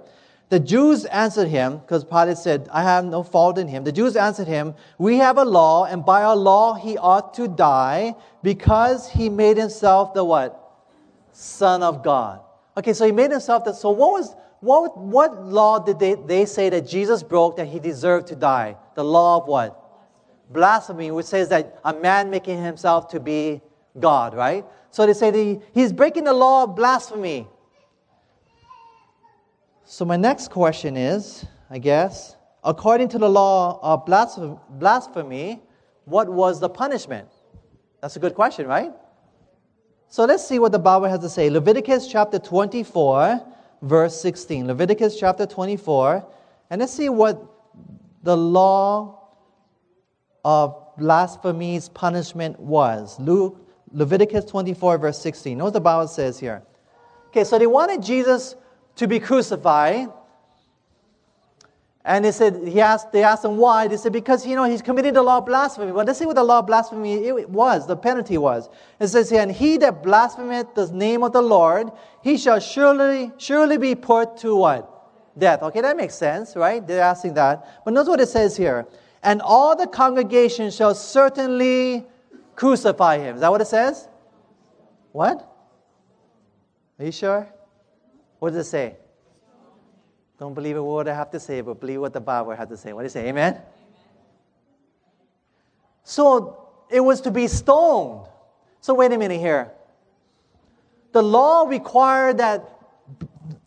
[0.49, 3.84] the Jews answered him, because Pilate said, I have no fault in him.
[3.84, 7.47] The Jews answered him, We have a law, and by our law he ought to
[7.47, 10.62] die because he made himself the what?
[11.32, 12.41] Son of God.
[12.78, 13.74] Okay, so he made himself the.
[13.74, 14.36] So what was
[14.66, 18.78] What, what law did they, they say that Jesus broke that he deserved to die?
[18.95, 19.80] The law of what?
[20.49, 23.61] Blasphemy, which says that a man making himself to be
[23.99, 24.66] God, right?
[24.89, 27.47] So they say he, he's breaking the law of blasphemy.
[29.84, 35.61] So, my next question is I guess, according to the law of blasphemy,
[36.05, 37.30] what was the punishment?
[38.01, 38.91] That's a good question, right?
[40.07, 41.51] So let's see what the Bible has to say.
[41.51, 43.45] Leviticus chapter 24,
[43.86, 44.67] verse 16.
[44.67, 46.25] Leviticus chapter 24,
[46.69, 47.41] and let's see what
[48.23, 49.29] the law
[50.43, 53.19] of blasphemy's punishment was.
[53.19, 53.61] Luke,
[53.91, 55.57] Leviticus 24, verse 16.
[55.57, 56.63] Notice the Bible says here.
[57.27, 58.55] Okay, so they wanted Jesus
[58.95, 60.09] to be crucified.
[62.08, 63.88] And they said, he asked, they asked him why.
[63.88, 65.91] They said, because, you know, he's committed the law of blasphemy.
[65.91, 68.70] But let's see what the law of blasphemy it was, the penalty was.
[68.99, 71.91] It says here, and he that blasphemeth the name of the Lord,
[72.22, 74.91] he shall surely, surely be put to what?
[75.36, 75.64] Death.
[75.64, 76.86] Okay, that makes sense, right?
[76.86, 77.84] They're asking that.
[77.84, 78.86] But notice what it says here.
[79.24, 82.06] And all the congregation shall certainly
[82.56, 83.36] crucify him.
[83.36, 84.08] Is that what it says?
[85.12, 85.51] What?
[86.99, 87.47] Are you sure?
[88.38, 88.95] What does it say?
[90.38, 92.77] Don't believe a word I have to say, but believe what the Bible has to
[92.77, 92.91] say.
[92.93, 93.29] What do you say?
[93.29, 93.61] Amen?
[96.03, 98.27] So it was to be stoned.
[98.81, 99.71] So wait a minute here.
[101.13, 102.69] The law required that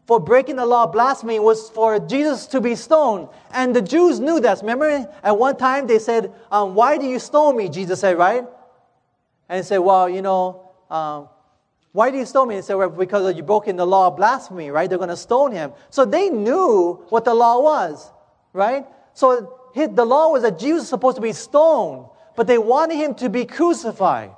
[0.06, 3.28] for breaking the law of blasphemy was for Jesus to be stoned.
[3.50, 4.60] And the Jews knew this.
[4.60, 7.68] Remember, at one time they said, um, Why do you stone me?
[7.68, 8.44] Jesus said, right?
[9.48, 11.28] And he said, Well, you know, um,
[11.99, 12.55] why do you stone me?
[12.55, 14.88] He said, well, because you broke in the law of blasphemy, right?
[14.88, 15.72] They're going to stone him.
[15.90, 18.12] So they knew what the law was,
[18.53, 18.86] right?
[19.14, 23.16] So the law was that Jesus was supposed to be stoned, but they wanted him
[23.16, 24.30] to be crucified.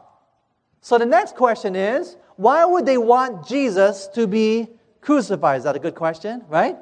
[0.80, 4.66] So the next question is, why would they want Jesus to be
[5.02, 5.58] crucified?
[5.58, 6.78] Is that a good question, right?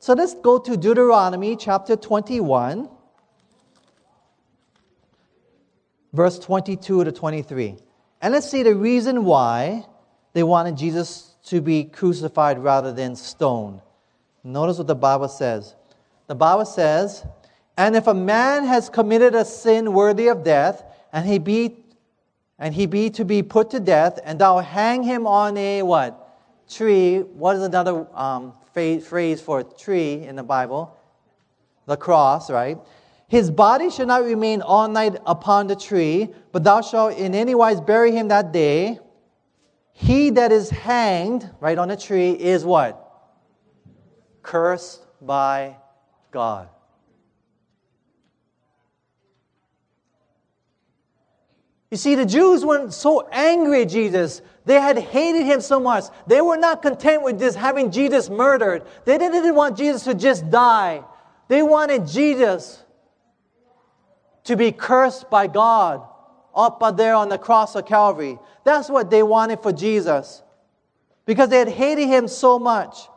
[0.00, 2.90] So let's go to Deuteronomy chapter 21,
[6.12, 7.78] verse 22 to 23.
[8.24, 9.84] And let's see the reason why
[10.32, 13.82] they wanted Jesus to be crucified rather than stoned.
[14.42, 15.74] Notice what the Bible says.
[16.26, 17.22] The Bible says,
[17.76, 21.76] And if a man has committed a sin worthy of death, and he be
[22.58, 26.40] and he be to be put to death, and thou hang him on a what?
[26.66, 27.18] Tree.
[27.18, 30.96] What is another um, phrase for tree in the Bible?
[31.84, 32.78] The cross, right?
[33.28, 37.54] His body shall not remain all night upon the tree, but thou shalt in any
[37.54, 38.98] wise bury him that day.
[39.92, 43.00] He that is hanged, right on a tree, is what?
[44.42, 45.76] Cursed by
[46.30, 46.68] God.
[51.90, 54.42] You see, the Jews weren't so angry at Jesus.
[54.64, 56.04] They had hated him so much.
[56.26, 58.82] They were not content with just having Jesus murdered.
[59.04, 61.04] They didn't want Jesus to just die.
[61.46, 62.83] They wanted Jesus
[64.44, 66.06] to be cursed by God
[66.54, 68.38] up there on the cross of Calvary.
[68.64, 70.42] That's what they wanted for Jesus
[71.26, 73.08] because they had hated him so much.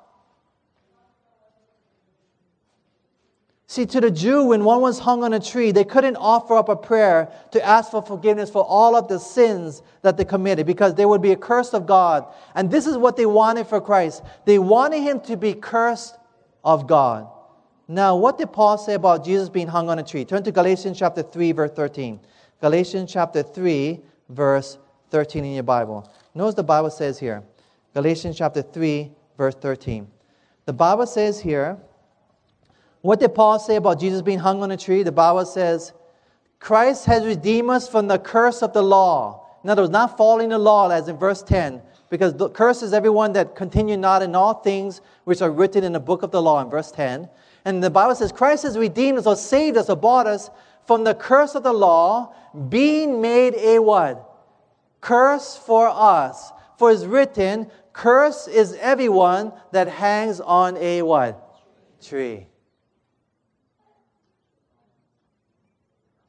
[3.70, 6.70] See, to the Jew, when one was hung on a tree, they couldn't offer up
[6.70, 10.96] a prayer to ask for forgiveness for all of the sins that they committed because
[10.96, 12.26] they would be a curse of God.
[12.56, 14.24] And this is what they wanted for Christ.
[14.46, 16.16] They wanted him to be cursed
[16.64, 17.30] of God.
[17.88, 20.26] Now, what did Paul say about Jesus being hung on a tree?
[20.26, 22.20] Turn to Galatians chapter 3, verse 13.
[22.60, 24.78] Galatians chapter 3, verse
[25.10, 26.12] 13 in your Bible.
[26.36, 27.44] Notice the Bible says here.
[27.94, 30.08] Galatians chapter 3, verse 13.
[30.66, 31.78] The Bible says here,
[33.02, 35.02] what did Paul say about Jesus being hung on a tree?
[35.04, 35.94] The Bible says,
[36.60, 39.46] Christ has redeemed us from the curse of the law.
[39.64, 42.94] In other words, not following the law, as in verse 10, because the curse is
[42.94, 46.42] everyone that continue not in all things which are written in the book of the
[46.42, 47.30] law, in verse 10.
[47.68, 50.50] And the Bible says Christ has redeemed us or saved us or bought us
[50.86, 52.34] from the curse of the law,
[52.70, 54.24] being made a what?
[55.02, 56.54] Curse for us.
[56.78, 61.62] For it's written, curse is everyone that hangs on a what?
[62.02, 62.48] Tree.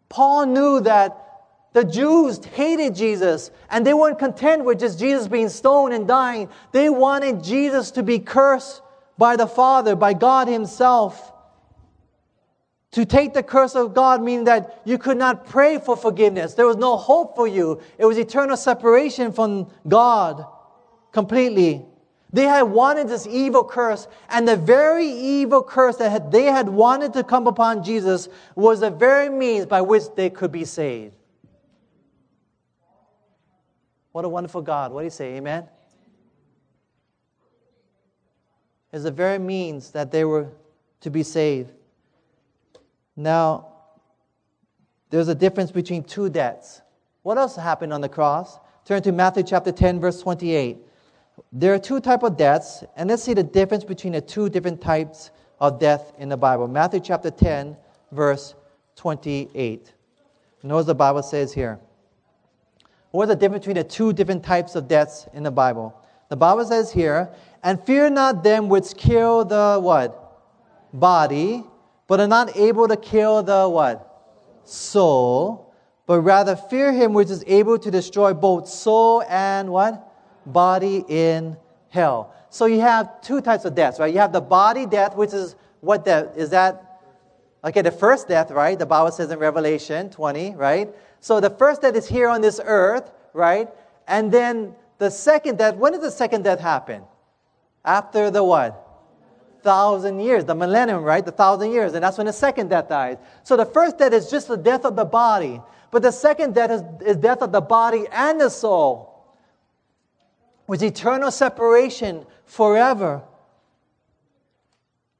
[0.08, 1.24] Paul knew that
[1.72, 6.48] the Jews hated Jesus and they weren't content with just Jesus being stoned and dying.
[6.72, 8.82] They wanted Jesus to be cursed
[9.18, 11.32] by the Father, by God Himself.
[12.92, 16.54] To take the curse of God means that you could not pray for forgiveness.
[16.54, 17.82] There was no hope for you.
[17.98, 20.46] It was eternal separation from God
[21.12, 21.84] completely.
[22.32, 27.14] They had wanted this evil curse, and the very evil curse that they had wanted
[27.14, 31.14] to come upon Jesus was the very means by which they could be saved.
[34.12, 34.92] What a wonderful God.
[34.92, 35.36] What do you say?
[35.36, 35.68] Amen?
[38.92, 40.48] Is the very means that they were
[41.00, 41.72] to be saved.
[43.16, 43.68] Now,
[45.10, 46.80] there's a difference between two debts.
[47.22, 48.58] What else happened on the cross?
[48.84, 50.78] Turn to Matthew chapter 10, verse 28.
[51.52, 54.80] There are two types of deaths, and let's see the difference between the two different
[54.80, 55.30] types
[55.60, 56.68] of death in the Bible.
[56.68, 57.76] Matthew chapter 10,
[58.12, 58.54] verse
[58.96, 59.92] 28.
[60.62, 61.78] Notice the Bible says here.
[63.10, 65.94] What's the difference between the two different types of deaths in the Bible?
[66.28, 67.30] The Bible says here,
[67.62, 70.24] and fear not them which kill the what?
[70.92, 71.64] Body,
[72.06, 74.04] but are not able to kill the what?
[74.64, 75.74] Soul,
[76.06, 80.12] but rather fear him which is able to destroy both soul and what?
[80.46, 81.56] Body in
[81.90, 82.34] hell.
[82.50, 84.12] So you have two types of deaths, right?
[84.12, 86.36] You have the body death, which is what death?
[86.36, 86.88] Is that
[87.64, 88.78] Okay, the first death, right?
[88.78, 90.94] The Bible says in Revelation 20, right?
[91.20, 93.68] So the first death is here on this earth, right?
[94.06, 97.02] And then the second death, when does the second death happen?
[97.84, 98.84] After the what?
[99.62, 101.24] Thousand years, the millennium, right?
[101.24, 103.16] The thousand years, and that's when the second death dies.
[103.44, 106.70] So the first death is just the death of the body, but the second death
[106.70, 109.24] is, is death of the body and the soul,
[110.66, 113.22] with eternal separation forever.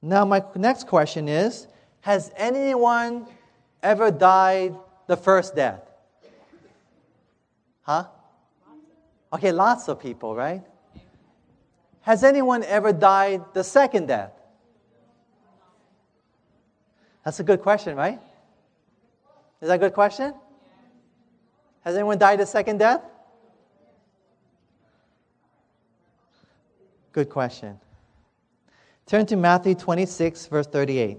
[0.03, 1.67] Now, my next question is
[2.01, 3.27] has anyone
[3.83, 4.75] ever died
[5.07, 5.81] the first death?
[7.83, 8.05] Huh?
[9.33, 10.63] Okay, lots of people, right?
[12.01, 14.33] Has anyone ever died the second death?
[17.25, 18.19] That's a good question, right?
[19.61, 20.33] Is that a good question?
[21.85, 23.03] Has anyone died the second death?
[27.13, 27.79] Good question.
[29.05, 31.19] Turn to Matthew 26, verse 38.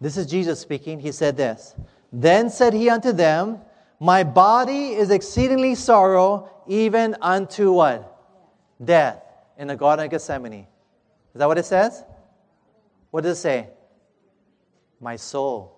[0.00, 1.00] This is Jesus speaking.
[1.00, 1.74] He said this
[2.12, 3.58] Then said he unto them,
[4.00, 8.14] My body is exceedingly sorrow, even unto what?
[8.82, 9.22] Death
[9.56, 10.66] in the Garden of Gethsemane.
[11.34, 12.04] Is that what it says?
[13.10, 13.68] What does it say?
[15.00, 15.74] My soul.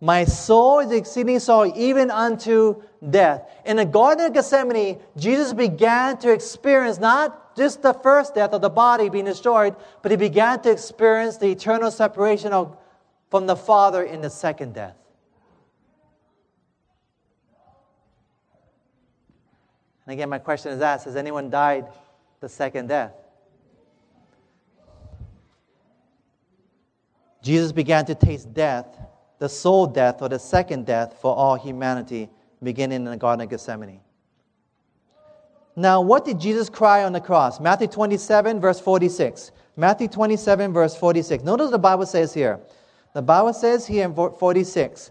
[0.00, 3.48] My soul is exceeding sorrow, even unto death.
[3.64, 8.60] In the Garden of Gethsemane, Jesus began to experience not just the first death of
[8.60, 12.76] the body being destroyed, but he began to experience the eternal separation of,
[13.30, 14.96] from the Father in the second death.
[20.06, 21.86] And again, my question is asked Has anyone died
[22.40, 23.12] the second death?
[27.42, 28.86] Jesus began to taste death
[29.38, 32.30] the soul death or the second death for all humanity,
[32.62, 34.00] beginning in the Garden of Gethsemane.
[35.76, 37.60] Now, what did Jesus cry on the cross?
[37.60, 39.52] Matthew 27, verse 46.
[39.76, 41.44] Matthew 27, verse 46.
[41.44, 42.58] Notice the Bible says here.
[43.12, 45.10] The Bible says here in 46,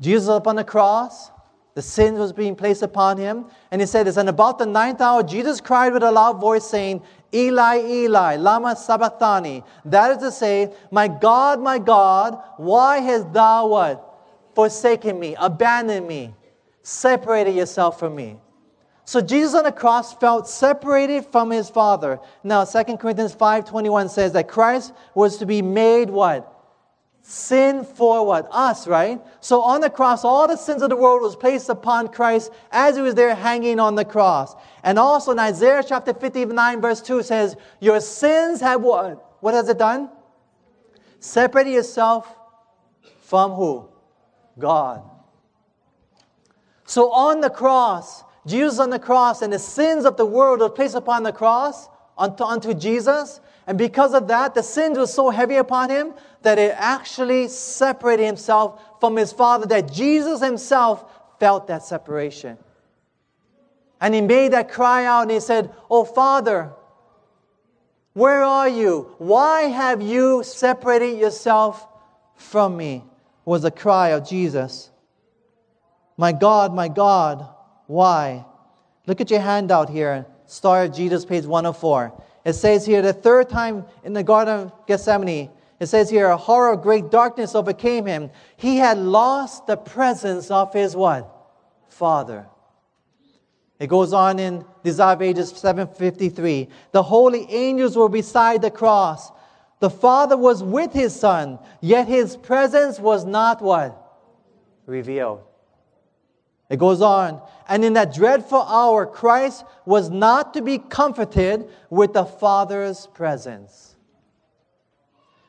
[0.00, 1.30] Jesus up on the cross,
[1.74, 5.00] the sin was being placed upon him, and he said this, and about the ninth
[5.00, 9.62] hour, Jesus cried with a loud voice, saying, Eli, Eli, Lama Sabachthani.
[9.84, 14.06] That is to say, My God, my God, why hast thou what?
[14.54, 16.34] Forsaken me, abandoned me,
[16.82, 18.38] separated yourself from me.
[19.04, 22.20] So Jesus on the cross felt separated from his Father.
[22.44, 26.60] Now, 2 Corinthians 5.21 says that Christ was to be made what?
[27.22, 28.48] sin for what?
[28.50, 29.20] Us, right?
[29.40, 32.96] So on the cross, all the sins of the world was placed upon Christ as
[32.96, 34.54] he was there hanging on the cross.
[34.82, 39.36] And also in Isaiah chapter 59, verse 2 says, Your sins have what?
[39.40, 40.10] What has it done?
[41.20, 42.34] Separated yourself
[43.22, 43.88] from who?
[44.58, 45.02] God.
[46.86, 50.68] So on the cross, Jesus on the cross, and the sins of the world were
[50.68, 51.88] placed upon the cross
[52.18, 53.40] unto, unto Jesus.
[53.66, 58.26] And because of that, the sins were so heavy upon him that it actually separated
[58.26, 61.04] himself from his Father, that Jesus himself
[61.38, 62.58] felt that separation.
[64.00, 66.72] And he made that cry out and he said, Oh, Father,
[68.14, 69.14] where are you?
[69.18, 71.86] Why have you separated yourself
[72.34, 73.04] from me?
[73.50, 74.90] was the cry of Jesus.
[76.16, 77.48] My God, my God,
[77.90, 78.44] why?
[79.08, 82.22] Look at your handout here, Star of Jesus, page 104.
[82.44, 86.36] It says here, the third time in the Garden of Gethsemane, it says here, a
[86.36, 88.30] horror of great darkness overcame him.
[88.56, 91.28] He had lost the presence of his what?
[91.88, 92.46] Father.
[93.80, 96.68] It goes on in Desire of Ages 753.
[96.92, 99.32] The holy angels were beside the cross.
[99.80, 104.00] The Father was with his Son, yet his presence was not what?
[104.86, 105.42] Revealed.
[106.70, 107.42] It goes on.
[107.68, 113.96] And in that dreadful hour, Christ was not to be comforted with the Father's presence.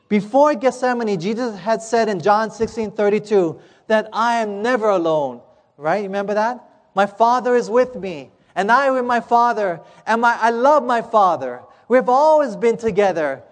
[0.08, 5.40] Before Gethsemane, Jesus had said in John 16 32 that I am never alone.
[5.78, 6.02] Right?
[6.02, 6.62] Remember that?
[6.94, 11.00] My Father is with me, and I with my Father, and my, I love my
[11.00, 11.62] Father.
[11.88, 13.42] We've always been together.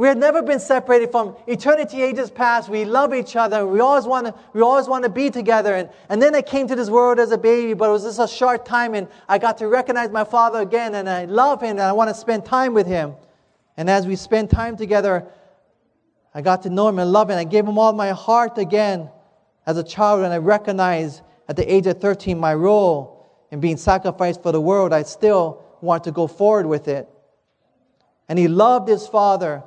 [0.00, 2.70] We had never been separated from eternity ages past.
[2.70, 3.66] We love each other.
[3.66, 5.74] We always want to, we always want to be together.
[5.74, 8.18] And, and then I came to this world as a baby, but it was just
[8.18, 11.72] a short time and I got to recognize my father again and I love him
[11.72, 13.12] and I want to spend time with him.
[13.76, 15.26] And as we spend time together,
[16.32, 17.36] I got to know him and love him.
[17.36, 19.10] I gave him all my heart again
[19.66, 23.76] as a child and I recognized at the age of 13 my role in being
[23.76, 24.94] sacrificed for the world.
[24.94, 27.06] I still want to go forward with it.
[28.30, 29.62] And he loved his father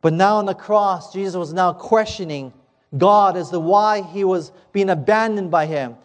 [0.00, 2.52] but now on the cross, Jesus was now questioning
[2.96, 5.96] God as to why he was being abandoned by him.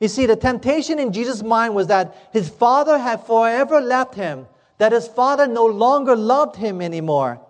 [0.00, 4.46] You see, the temptation in Jesus' mind was that his father had forever left him,
[4.78, 7.40] that his father no longer loved him anymore.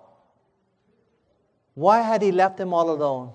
[1.75, 3.33] Why had he left him all alone?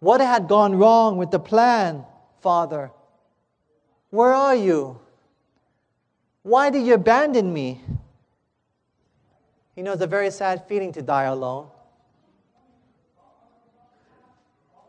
[0.00, 2.04] What had gone wrong with the plan,
[2.40, 2.90] Father?
[4.10, 4.98] Where are you?
[6.42, 7.80] Why did you abandon me?
[9.76, 11.68] You know, it's a very sad feeling to die alone.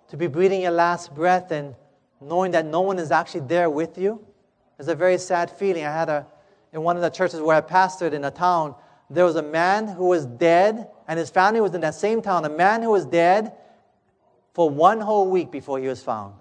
[0.09, 1.75] To be breathing your last breath and
[2.21, 4.25] knowing that no one is actually there with you
[4.79, 5.83] is a very sad feeling.
[5.83, 6.25] I had a,
[6.71, 8.75] in one of the churches where I pastored in a town,
[9.09, 12.45] there was a man who was dead, and his family was in that same town.
[12.45, 13.53] A man who was dead
[14.53, 16.33] for one whole week before he was found.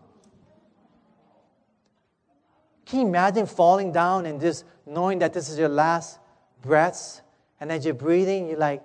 [2.85, 6.21] Can you imagine falling down and just knowing that this is your last
[6.63, 7.23] breaths?
[7.61, 8.83] And as you're breathing, you're like,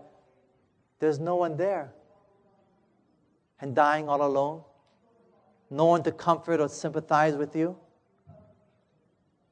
[1.00, 1.92] there's no one there.
[3.60, 4.62] And dying all alone.
[5.70, 7.78] No one to comfort or sympathize with you.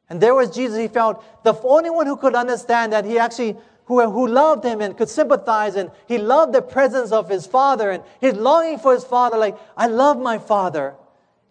[0.09, 0.77] And there was Jesus.
[0.77, 3.55] He felt the only one who could understand that he actually,
[3.85, 7.91] who, who loved him and could sympathize, and he loved the presence of his father,
[7.91, 10.95] and he's longing for his father, like, I love my father,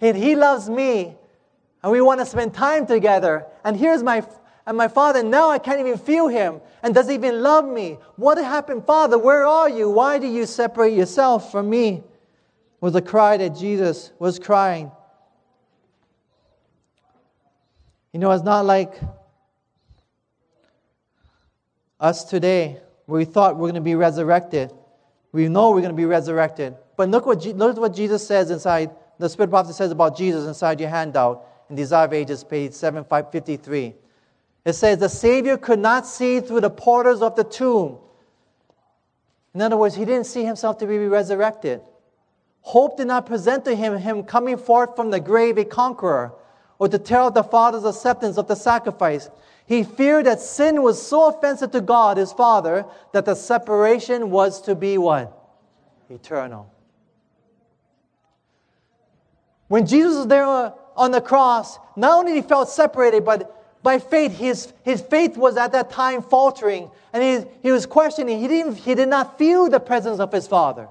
[0.00, 1.16] and he loves me,
[1.82, 3.46] and we want to spend time together.
[3.64, 4.26] And here's my
[4.68, 6.60] and my father, now I can't even feel him.
[6.82, 7.96] And does he even love me?
[8.16, 9.18] What happened, Father?
[9.18, 9.88] Where are you?
[9.88, 12.02] Why do you separate yourself from me?
[12.82, 14.92] Was a cry that Jesus was crying.
[18.12, 18.92] You know, it's not like
[21.98, 24.70] us today where we thought we're going to be resurrected.
[25.32, 26.76] We know we're going to be resurrected.
[26.98, 30.78] But look what, look what Jesus says inside, the Spirit Prophet says about Jesus inside
[30.78, 33.94] your handout in Desire of Ages, page 7553.
[34.64, 37.98] It says the Savior could not see through the portals of the tomb.
[39.54, 41.80] In other words, he didn't see himself to be resurrected.
[42.60, 46.34] Hope did not present to him him coming forth from the grave a conqueror,
[46.78, 49.30] or to tell the Father's acceptance of the sacrifice.
[49.66, 54.60] He feared that sin was so offensive to God, his Father, that the separation was
[54.62, 55.34] to be what?
[56.08, 56.72] Eternal.
[59.68, 63.98] When Jesus was there on the cross, not only did he felt separated, but by
[63.98, 68.40] faith, his, his faith was at that time faltering and he, he was questioning.
[68.40, 70.88] He, didn't, he did not feel the presence of his father.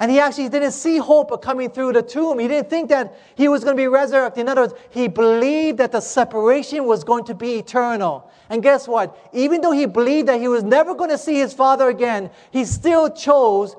[0.00, 2.38] And he actually didn't see hope coming through the tomb.
[2.38, 4.40] He didn't think that he was going to be resurrected.
[4.40, 8.30] In other words, he believed that the separation was going to be eternal.
[8.48, 9.14] And guess what?
[9.34, 12.64] Even though he believed that he was never going to see his father again, he
[12.64, 13.76] still chose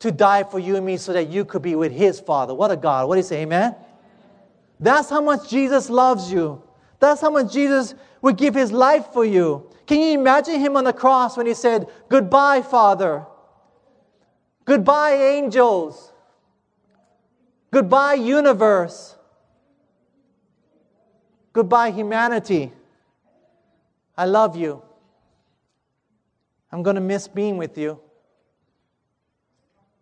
[0.00, 2.52] to die for you and me so that you could be with his father.
[2.52, 3.08] What a God.
[3.08, 3.42] What do you say?
[3.42, 3.76] Amen?
[4.80, 6.63] That's how much Jesus loves you.
[7.00, 9.68] That's how much Jesus would give his life for you.
[9.86, 13.26] Can you imagine him on the cross when he said, Goodbye, Father.
[14.64, 16.12] Goodbye, angels.
[17.70, 19.16] Goodbye, universe.
[21.52, 22.72] Goodbye, humanity.
[24.16, 24.82] I love you.
[26.72, 28.00] I'm going to miss being with you.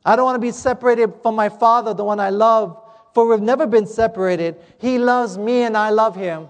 [0.05, 2.83] I don't want to be separated from my Father, the one I love,
[3.15, 4.57] for we've never been separated.
[4.79, 6.49] He loves me and I love him.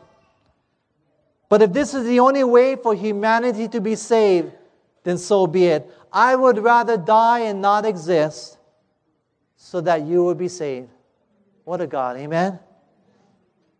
[1.53, 4.53] But if this is the only way for humanity to be saved,
[5.05, 5.86] then so be it.
[6.11, 8.57] I would rather die and not exist
[9.59, 10.88] so that you would be saved.
[11.64, 12.59] What a God, amen?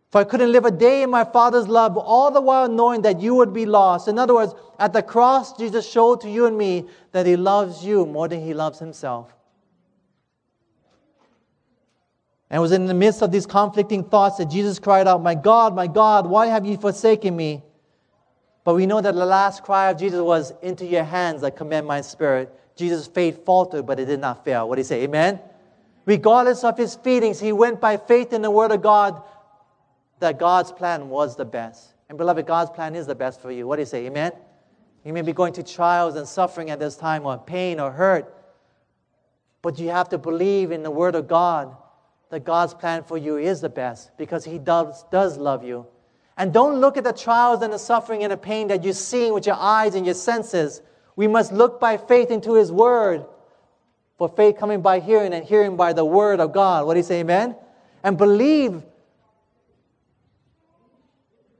[0.07, 3.19] If I couldn't live a day in my Father's love, all the while knowing that
[3.19, 4.07] you would be lost.
[4.07, 7.83] In other words, at the cross, Jesus showed to you and me that He loves
[7.83, 9.33] you more than He loves Himself.
[12.49, 15.35] And it was in the midst of these conflicting thoughts that Jesus cried out, My
[15.35, 17.63] God, my God, why have you forsaken me?
[18.63, 21.87] But we know that the last cry of Jesus was, Into your hands I commend
[21.87, 22.53] my spirit.
[22.75, 24.67] Jesus' faith faltered, but it did not fail.
[24.67, 25.03] What do you say?
[25.03, 25.39] Amen?
[26.05, 29.21] Regardless of his feelings, he went by faith in the Word of God
[30.19, 31.93] that God's plan was the best.
[32.09, 33.67] And beloved, God's plan is the best for you.
[33.67, 34.05] What do you say?
[34.05, 34.31] Amen?
[35.03, 38.33] You may be going through trials and suffering at this time, or pain or hurt.
[39.61, 41.75] But you have to believe in the Word of God
[42.33, 45.85] that God's plan for you is the best because He does, does love you.
[46.35, 49.33] And don't look at the trials and the suffering and the pain that you're seeing
[49.33, 50.81] with your eyes and your senses.
[51.15, 53.23] We must look by faith into His Word.
[54.17, 56.87] For faith coming by hearing and hearing by the Word of God.
[56.87, 57.55] What do you say, amen?
[58.03, 58.81] And believe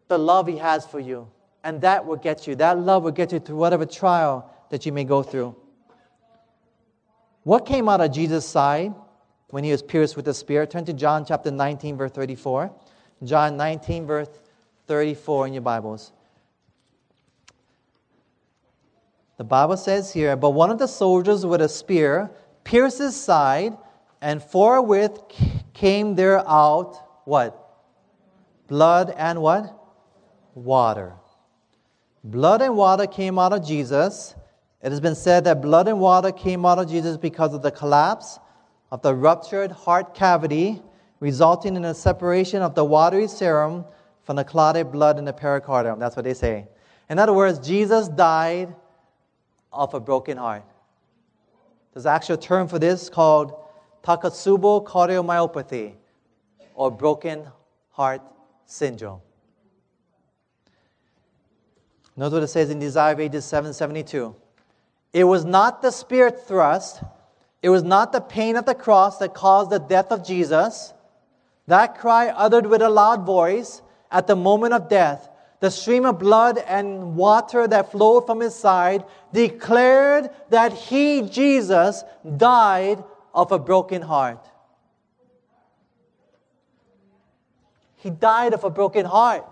[0.08, 1.30] the love He has for you.
[1.64, 2.56] And that will get you.
[2.56, 5.56] That love will get you through whatever trial that you may go through.
[7.44, 8.96] What came out of Jesus' side
[9.54, 10.66] when he was pierced with the spear?
[10.66, 12.74] Turn to John chapter 19, verse 34.
[13.24, 14.28] John 19, verse
[14.88, 16.12] 34 in your Bibles.
[19.38, 22.32] The Bible says here, but one of the soldiers with a spear
[22.64, 23.78] pierced his side,
[24.24, 25.22] and forthwith
[25.74, 27.78] came there out what?
[28.68, 29.72] Blood and what?
[30.56, 31.14] Water.
[32.24, 34.34] Blood and water came out of Jesus.
[34.82, 37.70] It has been said that blood and water came out of Jesus because of the
[37.70, 38.40] collapse
[38.94, 40.80] of the ruptured heart cavity,
[41.20, 43.84] resulting in a separation of the watery serum
[44.24, 45.98] from the clotted blood in the pericardium.
[45.98, 46.68] That's what they say.
[47.10, 48.72] In other words, Jesus died
[49.72, 50.64] of a broken heart.
[51.92, 53.56] There's an actual term for this called
[54.04, 55.94] Takotsubo cardiomyopathy
[56.76, 57.48] or broken
[57.90, 58.22] heart
[58.68, 59.22] syndrome.
[62.16, 64.36] Notice what it says in Desire of Ages 772.
[65.14, 67.02] It was not the spirit thrust,
[67.64, 70.94] it was not the pain of the cross that caused the death of Jesus.
[71.68, 75.30] That cry uttered with a loud voice at the moment of death,
[75.62, 82.04] the stream of blood and water that flowed from his side declared that he, Jesus,
[82.36, 83.02] died
[83.34, 84.46] of a broken heart.
[87.96, 89.46] He died of a broken heart.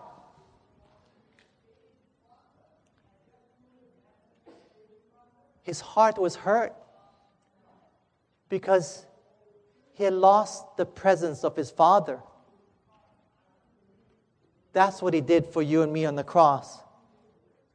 [5.64, 6.76] His heart was hurt
[8.52, 9.06] because
[9.94, 12.20] he had lost the presence of his Father.
[14.74, 16.80] That's what he did for you and me on the cross.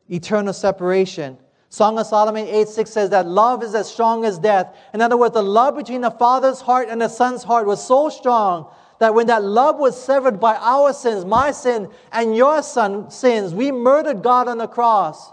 [0.09, 1.39] Eternal separation.
[1.71, 4.77] Song of Solomon 8 6 says that love is as strong as death.
[4.95, 8.09] In other words, the love between the Father's heart and the Son's heart was so
[8.11, 13.15] strong that when that love was severed by our sins, my sin and your son's
[13.15, 15.33] sins, we murdered God on the cross.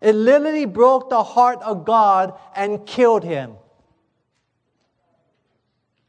[0.00, 3.56] It literally broke the heart of God and killed him.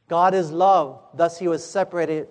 [0.08, 2.28] God is love, thus, he was separated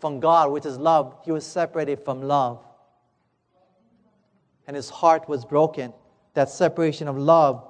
[0.00, 1.14] from God, which is love.
[1.24, 2.64] He was separated from love.
[4.66, 5.92] And his heart was broken.
[6.34, 7.66] That separation of love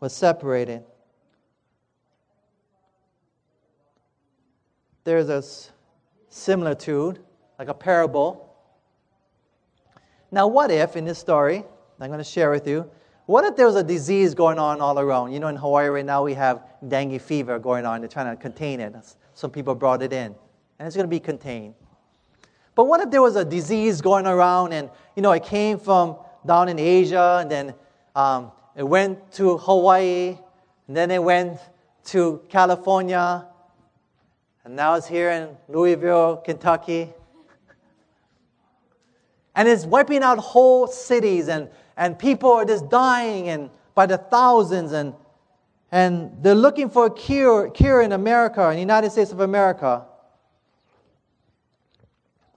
[0.00, 0.84] was separated.
[5.04, 5.42] There's a
[6.28, 7.20] similitude,
[7.58, 8.54] like a parable.
[10.30, 11.64] Now, what if in this story,
[12.00, 12.90] I'm going to share with you.
[13.28, 15.32] What if there was a disease going on all around?
[15.34, 18.00] You know, in Hawaii right now we have dengue fever going on.
[18.00, 18.94] They're trying to contain it.
[19.34, 20.34] Some people brought it in,
[20.78, 21.74] and it's going to be contained.
[22.74, 26.16] But what if there was a disease going around, and you know, it came from
[26.46, 27.74] down in Asia, and then
[28.16, 30.38] um, it went to Hawaii,
[30.86, 31.60] and then it went
[32.06, 33.44] to California,
[34.64, 37.12] and now it's here in Louisville, Kentucky.
[39.54, 41.68] And it's wiping out whole cities and
[41.98, 45.12] and people are just dying and by the thousands and
[45.90, 50.04] and they're looking for a cure, cure in America, in the United States of America.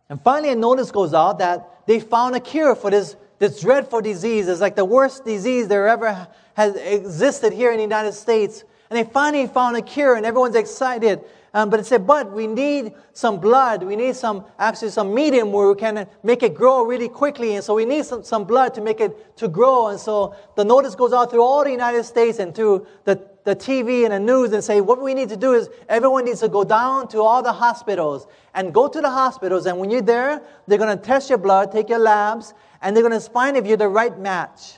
[0.09, 4.01] And finally, a notice goes out that they found a cure for this, this dreadful
[4.01, 4.49] disease.
[4.49, 8.65] It's like the worst disease there ever has existed here in the United States.
[8.89, 11.21] And they finally found a cure, and everyone's excited.
[11.53, 13.83] Um, but it said, but we need some blood.
[13.83, 17.55] We need some, actually some medium where we can make it grow really quickly.
[17.55, 19.87] And so we need some, some blood to make it to grow.
[19.87, 23.53] And so the notice goes out through all the United States and through the, the
[23.53, 26.47] TV and the news and say, what we need to do is everyone needs to
[26.47, 29.65] go down to all the hospitals and go to the hospitals.
[29.65, 33.03] And when you're there, they're going to test your blood, take your labs, and they're
[33.03, 34.77] going to find if you're the right match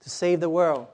[0.00, 0.88] to save the world.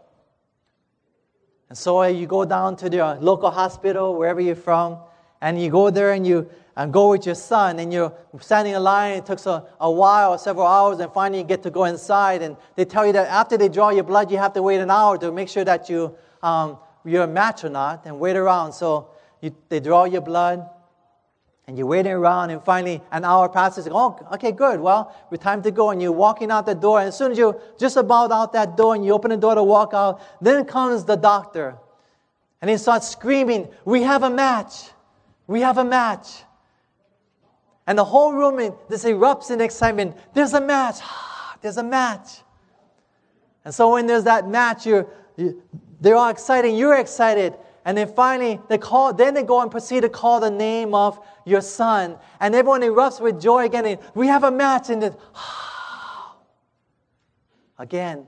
[1.69, 4.99] And so you go down to the local hospital, wherever you're from,
[5.41, 8.83] and you go there and you and go with your son, and you're standing in
[8.85, 9.19] line.
[9.19, 12.41] It takes a, a while, several hours, and finally you get to go inside.
[12.41, 14.89] And they tell you that after they draw your blood, you have to wait an
[14.89, 18.75] hour to make sure that you, um, you're a match or not, and wait around.
[18.75, 19.09] So
[19.41, 20.71] you, they draw your blood,
[21.69, 23.87] and you're waiting around, and finally an hour passes.
[23.91, 24.81] Oh, okay, good.
[24.81, 25.91] Well, it's time to go.
[25.91, 28.75] And you're walking out the door, and as soon as you're just about out that
[28.75, 31.77] door and you open the door to walk out, then comes the doctor.
[32.63, 34.93] And he starts screaming, We have a match!
[35.47, 36.43] We have a match!
[37.87, 40.17] And the whole room this erupts in excitement.
[40.33, 41.01] There's a match!
[41.61, 42.31] there's a match.
[43.67, 45.07] And so when there's that match, you're,
[45.37, 45.63] you,
[46.01, 47.53] they're all excited, you're excited.
[47.89, 51.19] And then finally, they call, then they go and proceed to call the name of
[51.47, 52.19] your son.
[52.39, 53.87] And everyone erupts with joy again.
[53.87, 54.91] And we have a match.
[54.91, 55.17] And then,
[57.79, 58.27] again.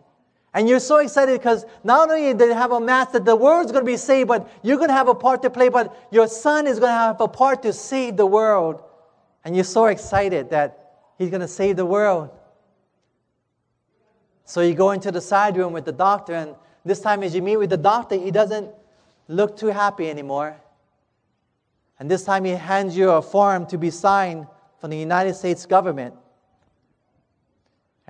[0.55, 3.71] And you're so excited because not only did they have a match that the world's
[3.71, 6.27] going to be saved, but you're going to have a part to play, but your
[6.27, 8.83] son is going to have a part to save the world.
[9.45, 12.31] And you're so excited that he's going to save the world.
[14.47, 17.43] So you go into the side room with the doctor, and this time as you
[17.43, 18.71] meet with the doctor, he doesn't
[19.31, 20.57] look too happy anymore.
[21.99, 24.47] And this time he hands you a form to be signed
[24.79, 26.15] from the United States government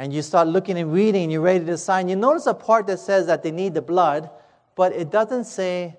[0.01, 2.99] and you start looking and reading you're ready to sign, you notice a part that
[2.99, 4.31] says that they need the blood,
[4.75, 5.99] but it doesn't say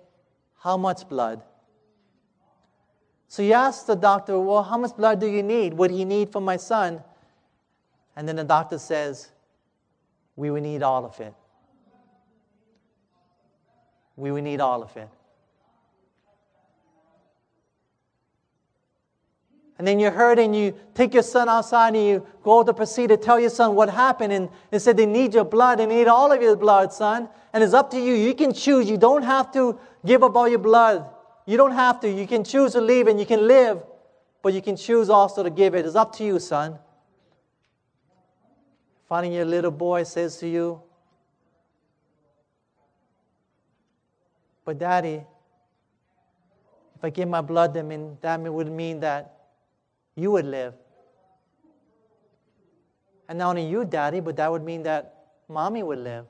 [0.58, 1.44] how much blood.
[3.28, 5.76] So you ask the doctor, Well, how much blood do you need?
[5.76, 7.04] What do you need for my son?
[8.16, 9.30] And then the doctor says,
[10.36, 11.36] We will need all of it.
[14.22, 15.10] We will need all of it.
[19.80, 23.08] And then you heard and you take your son outside and you go to proceed
[23.08, 24.32] to tell your son what happened.
[24.32, 25.80] And they said they need your blood.
[25.80, 27.30] They need all of your blood, son.
[27.52, 28.14] And it's up to you.
[28.14, 28.88] You can choose.
[28.88, 31.10] You don't have to give up all your blood.
[31.48, 32.08] You don't have to.
[32.08, 33.82] You can choose to leave and you can live.
[34.44, 35.84] But you can choose also to give it.
[35.84, 36.78] It's up to you, son.
[39.10, 40.84] Finding your little boy says to you,
[44.72, 45.22] But daddy,
[46.96, 49.50] if I give my blood, then that would mean that
[50.16, 50.74] you would live.
[53.28, 56.26] And not only you, Daddy, but that would mean that Mommy would live.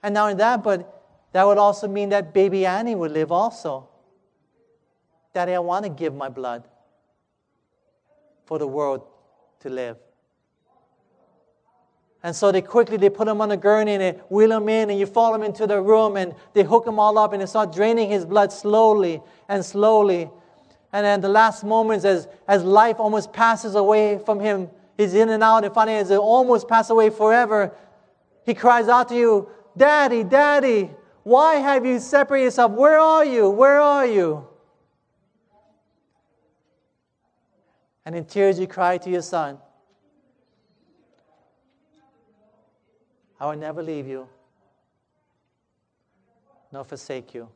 [0.00, 1.02] And not only that, but
[1.32, 3.88] that would also mean that baby Annie would live also.
[5.34, 6.68] Daddy, I want to give my blood
[8.44, 9.04] for the world
[9.58, 9.96] to live.
[12.26, 14.90] And so they quickly they put him on a gurney and they wheel him in
[14.90, 17.46] and you follow him into the room and they hook him all up and they
[17.46, 20.28] start draining his blood slowly and slowly
[20.96, 25.28] and then the last moments, as, as life almost passes away from him, he's in
[25.28, 27.70] and out, and finally, as it almost passes away forever,
[28.46, 30.90] he cries out to you, Daddy, Daddy,
[31.22, 32.72] why have you separated yourself?
[32.72, 33.50] Where are you?
[33.50, 34.48] Where are you?
[38.06, 39.58] And in tears, you cry to your son,
[43.38, 44.28] I will never leave you
[46.72, 47.48] nor forsake you.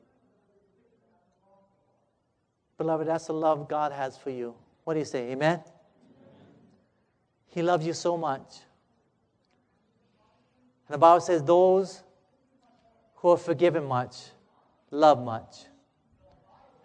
[2.78, 4.54] Beloved, that's the love God has for you.
[4.84, 5.30] What do you say?
[5.32, 5.60] Amen?
[7.48, 8.60] He loves you so much.
[10.88, 12.02] And the Bible says, those
[13.16, 14.16] who are forgiven much
[14.90, 15.66] love much.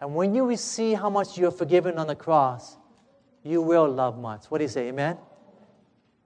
[0.02, 2.78] And when you see how much you're forgiven on the cross,
[3.44, 4.46] you will love much.
[4.46, 4.90] What do you say?
[4.90, 5.18] Amen?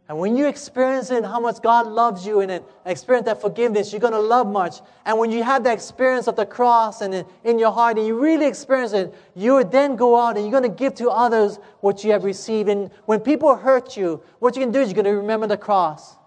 [0.09, 3.99] And when you experience it, how much God loves you and experience that forgiveness, you're
[3.99, 4.81] going to love much.
[5.05, 8.19] And when you have that experience of the cross and in your heart and you
[8.19, 11.59] really experience it, you would then go out and you're going to give to others
[11.81, 12.69] what you have received.
[12.69, 15.57] And when people hurt you, what you can do is you're going to remember the
[15.57, 16.17] cross.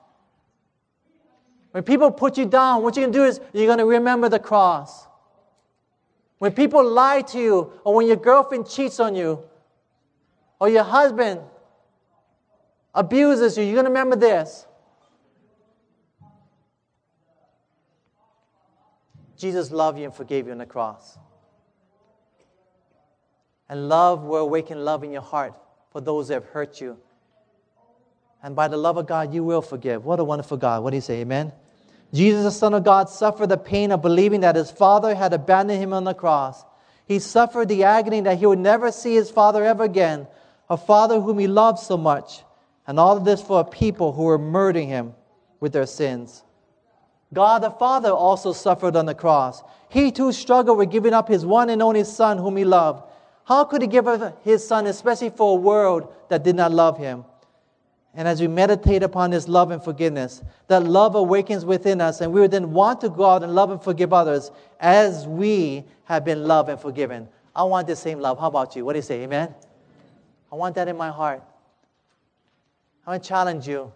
[1.72, 4.39] When people put you down, what you can do is you're going to remember the
[4.39, 5.09] cross.
[6.39, 9.43] When people lie to you, or when your girlfriend cheats on you,
[10.61, 11.41] or your husband
[12.95, 14.66] abuses you, you're going to remember this.
[19.36, 21.18] Jesus loved you and forgave you on the cross.
[23.68, 25.55] And love will awaken love in your heart
[25.90, 26.97] for those that have hurt you.
[28.43, 30.05] And by the love of God, you will forgive.
[30.05, 30.82] What a wonderful God.
[30.82, 31.20] What do you say?
[31.20, 31.53] Amen?
[32.12, 35.80] Jesus, the Son of God, suffered the pain of believing that his Father had abandoned
[35.80, 36.64] him on the cross.
[37.07, 40.26] He suffered the agony that he would never see his Father ever again,
[40.68, 42.45] a Father whom he loved so much.
[42.87, 45.14] And all of this for a people who were murdering him
[45.61, 46.43] with their sins.
[47.33, 49.62] God the Father also suffered on the cross.
[49.89, 53.05] He too struggled with giving up his one and only Son whom he loved.
[53.45, 56.99] How could he give up his Son, especially for a world that did not love
[56.99, 57.24] him?
[58.14, 62.33] And as we meditate upon His love and forgiveness, that love awakens within us, and
[62.33, 66.24] we would then want to go out and love and forgive others as we have
[66.24, 67.28] been loved and forgiven.
[67.57, 68.39] I want the same love.
[68.39, 68.85] How about you?
[68.85, 69.22] What do you say?
[69.22, 69.55] Amen?
[70.51, 71.43] I want that in my heart.
[73.07, 73.93] I want to challenge you.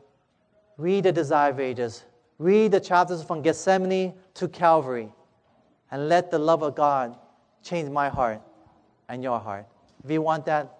[0.78, 2.04] Read the Desire of Ages.
[2.38, 5.12] Read the chapters from Gethsemane to Calvary.
[5.90, 7.16] And let the love of God
[7.62, 8.40] change my heart
[9.08, 9.66] and your heart.
[10.04, 10.72] If you want that,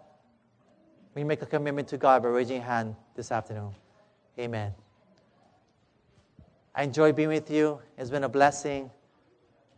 [1.15, 3.71] we make a commitment to God by raising your hand this afternoon.
[4.39, 4.75] Amen.
[6.75, 7.79] I enjoy being with you.
[7.97, 8.91] It's been a blessing.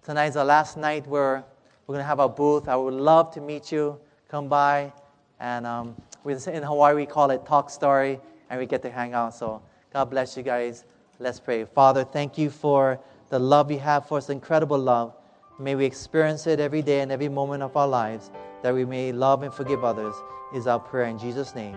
[0.02, 1.44] Tonight's the last night where
[1.86, 2.66] we're going to have a booth.
[2.66, 4.00] I would love to meet you.
[4.28, 4.92] Come by.
[5.38, 5.94] And um,
[6.24, 8.18] in Hawaii, we call it Talk Story
[8.50, 9.34] and we get to hang out.
[9.34, 10.84] So God bless you guys.
[11.18, 11.64] Let's pray.
[11.64, 15.14] Father, thank you for the love you have for us, incredible love.
[15.58, 18.30] May we experience it every day and every moment of our lives,
[18.62, 20.14] that we may love and forgive others,
[20.54, 21.76] is our prayer in Jesus' name.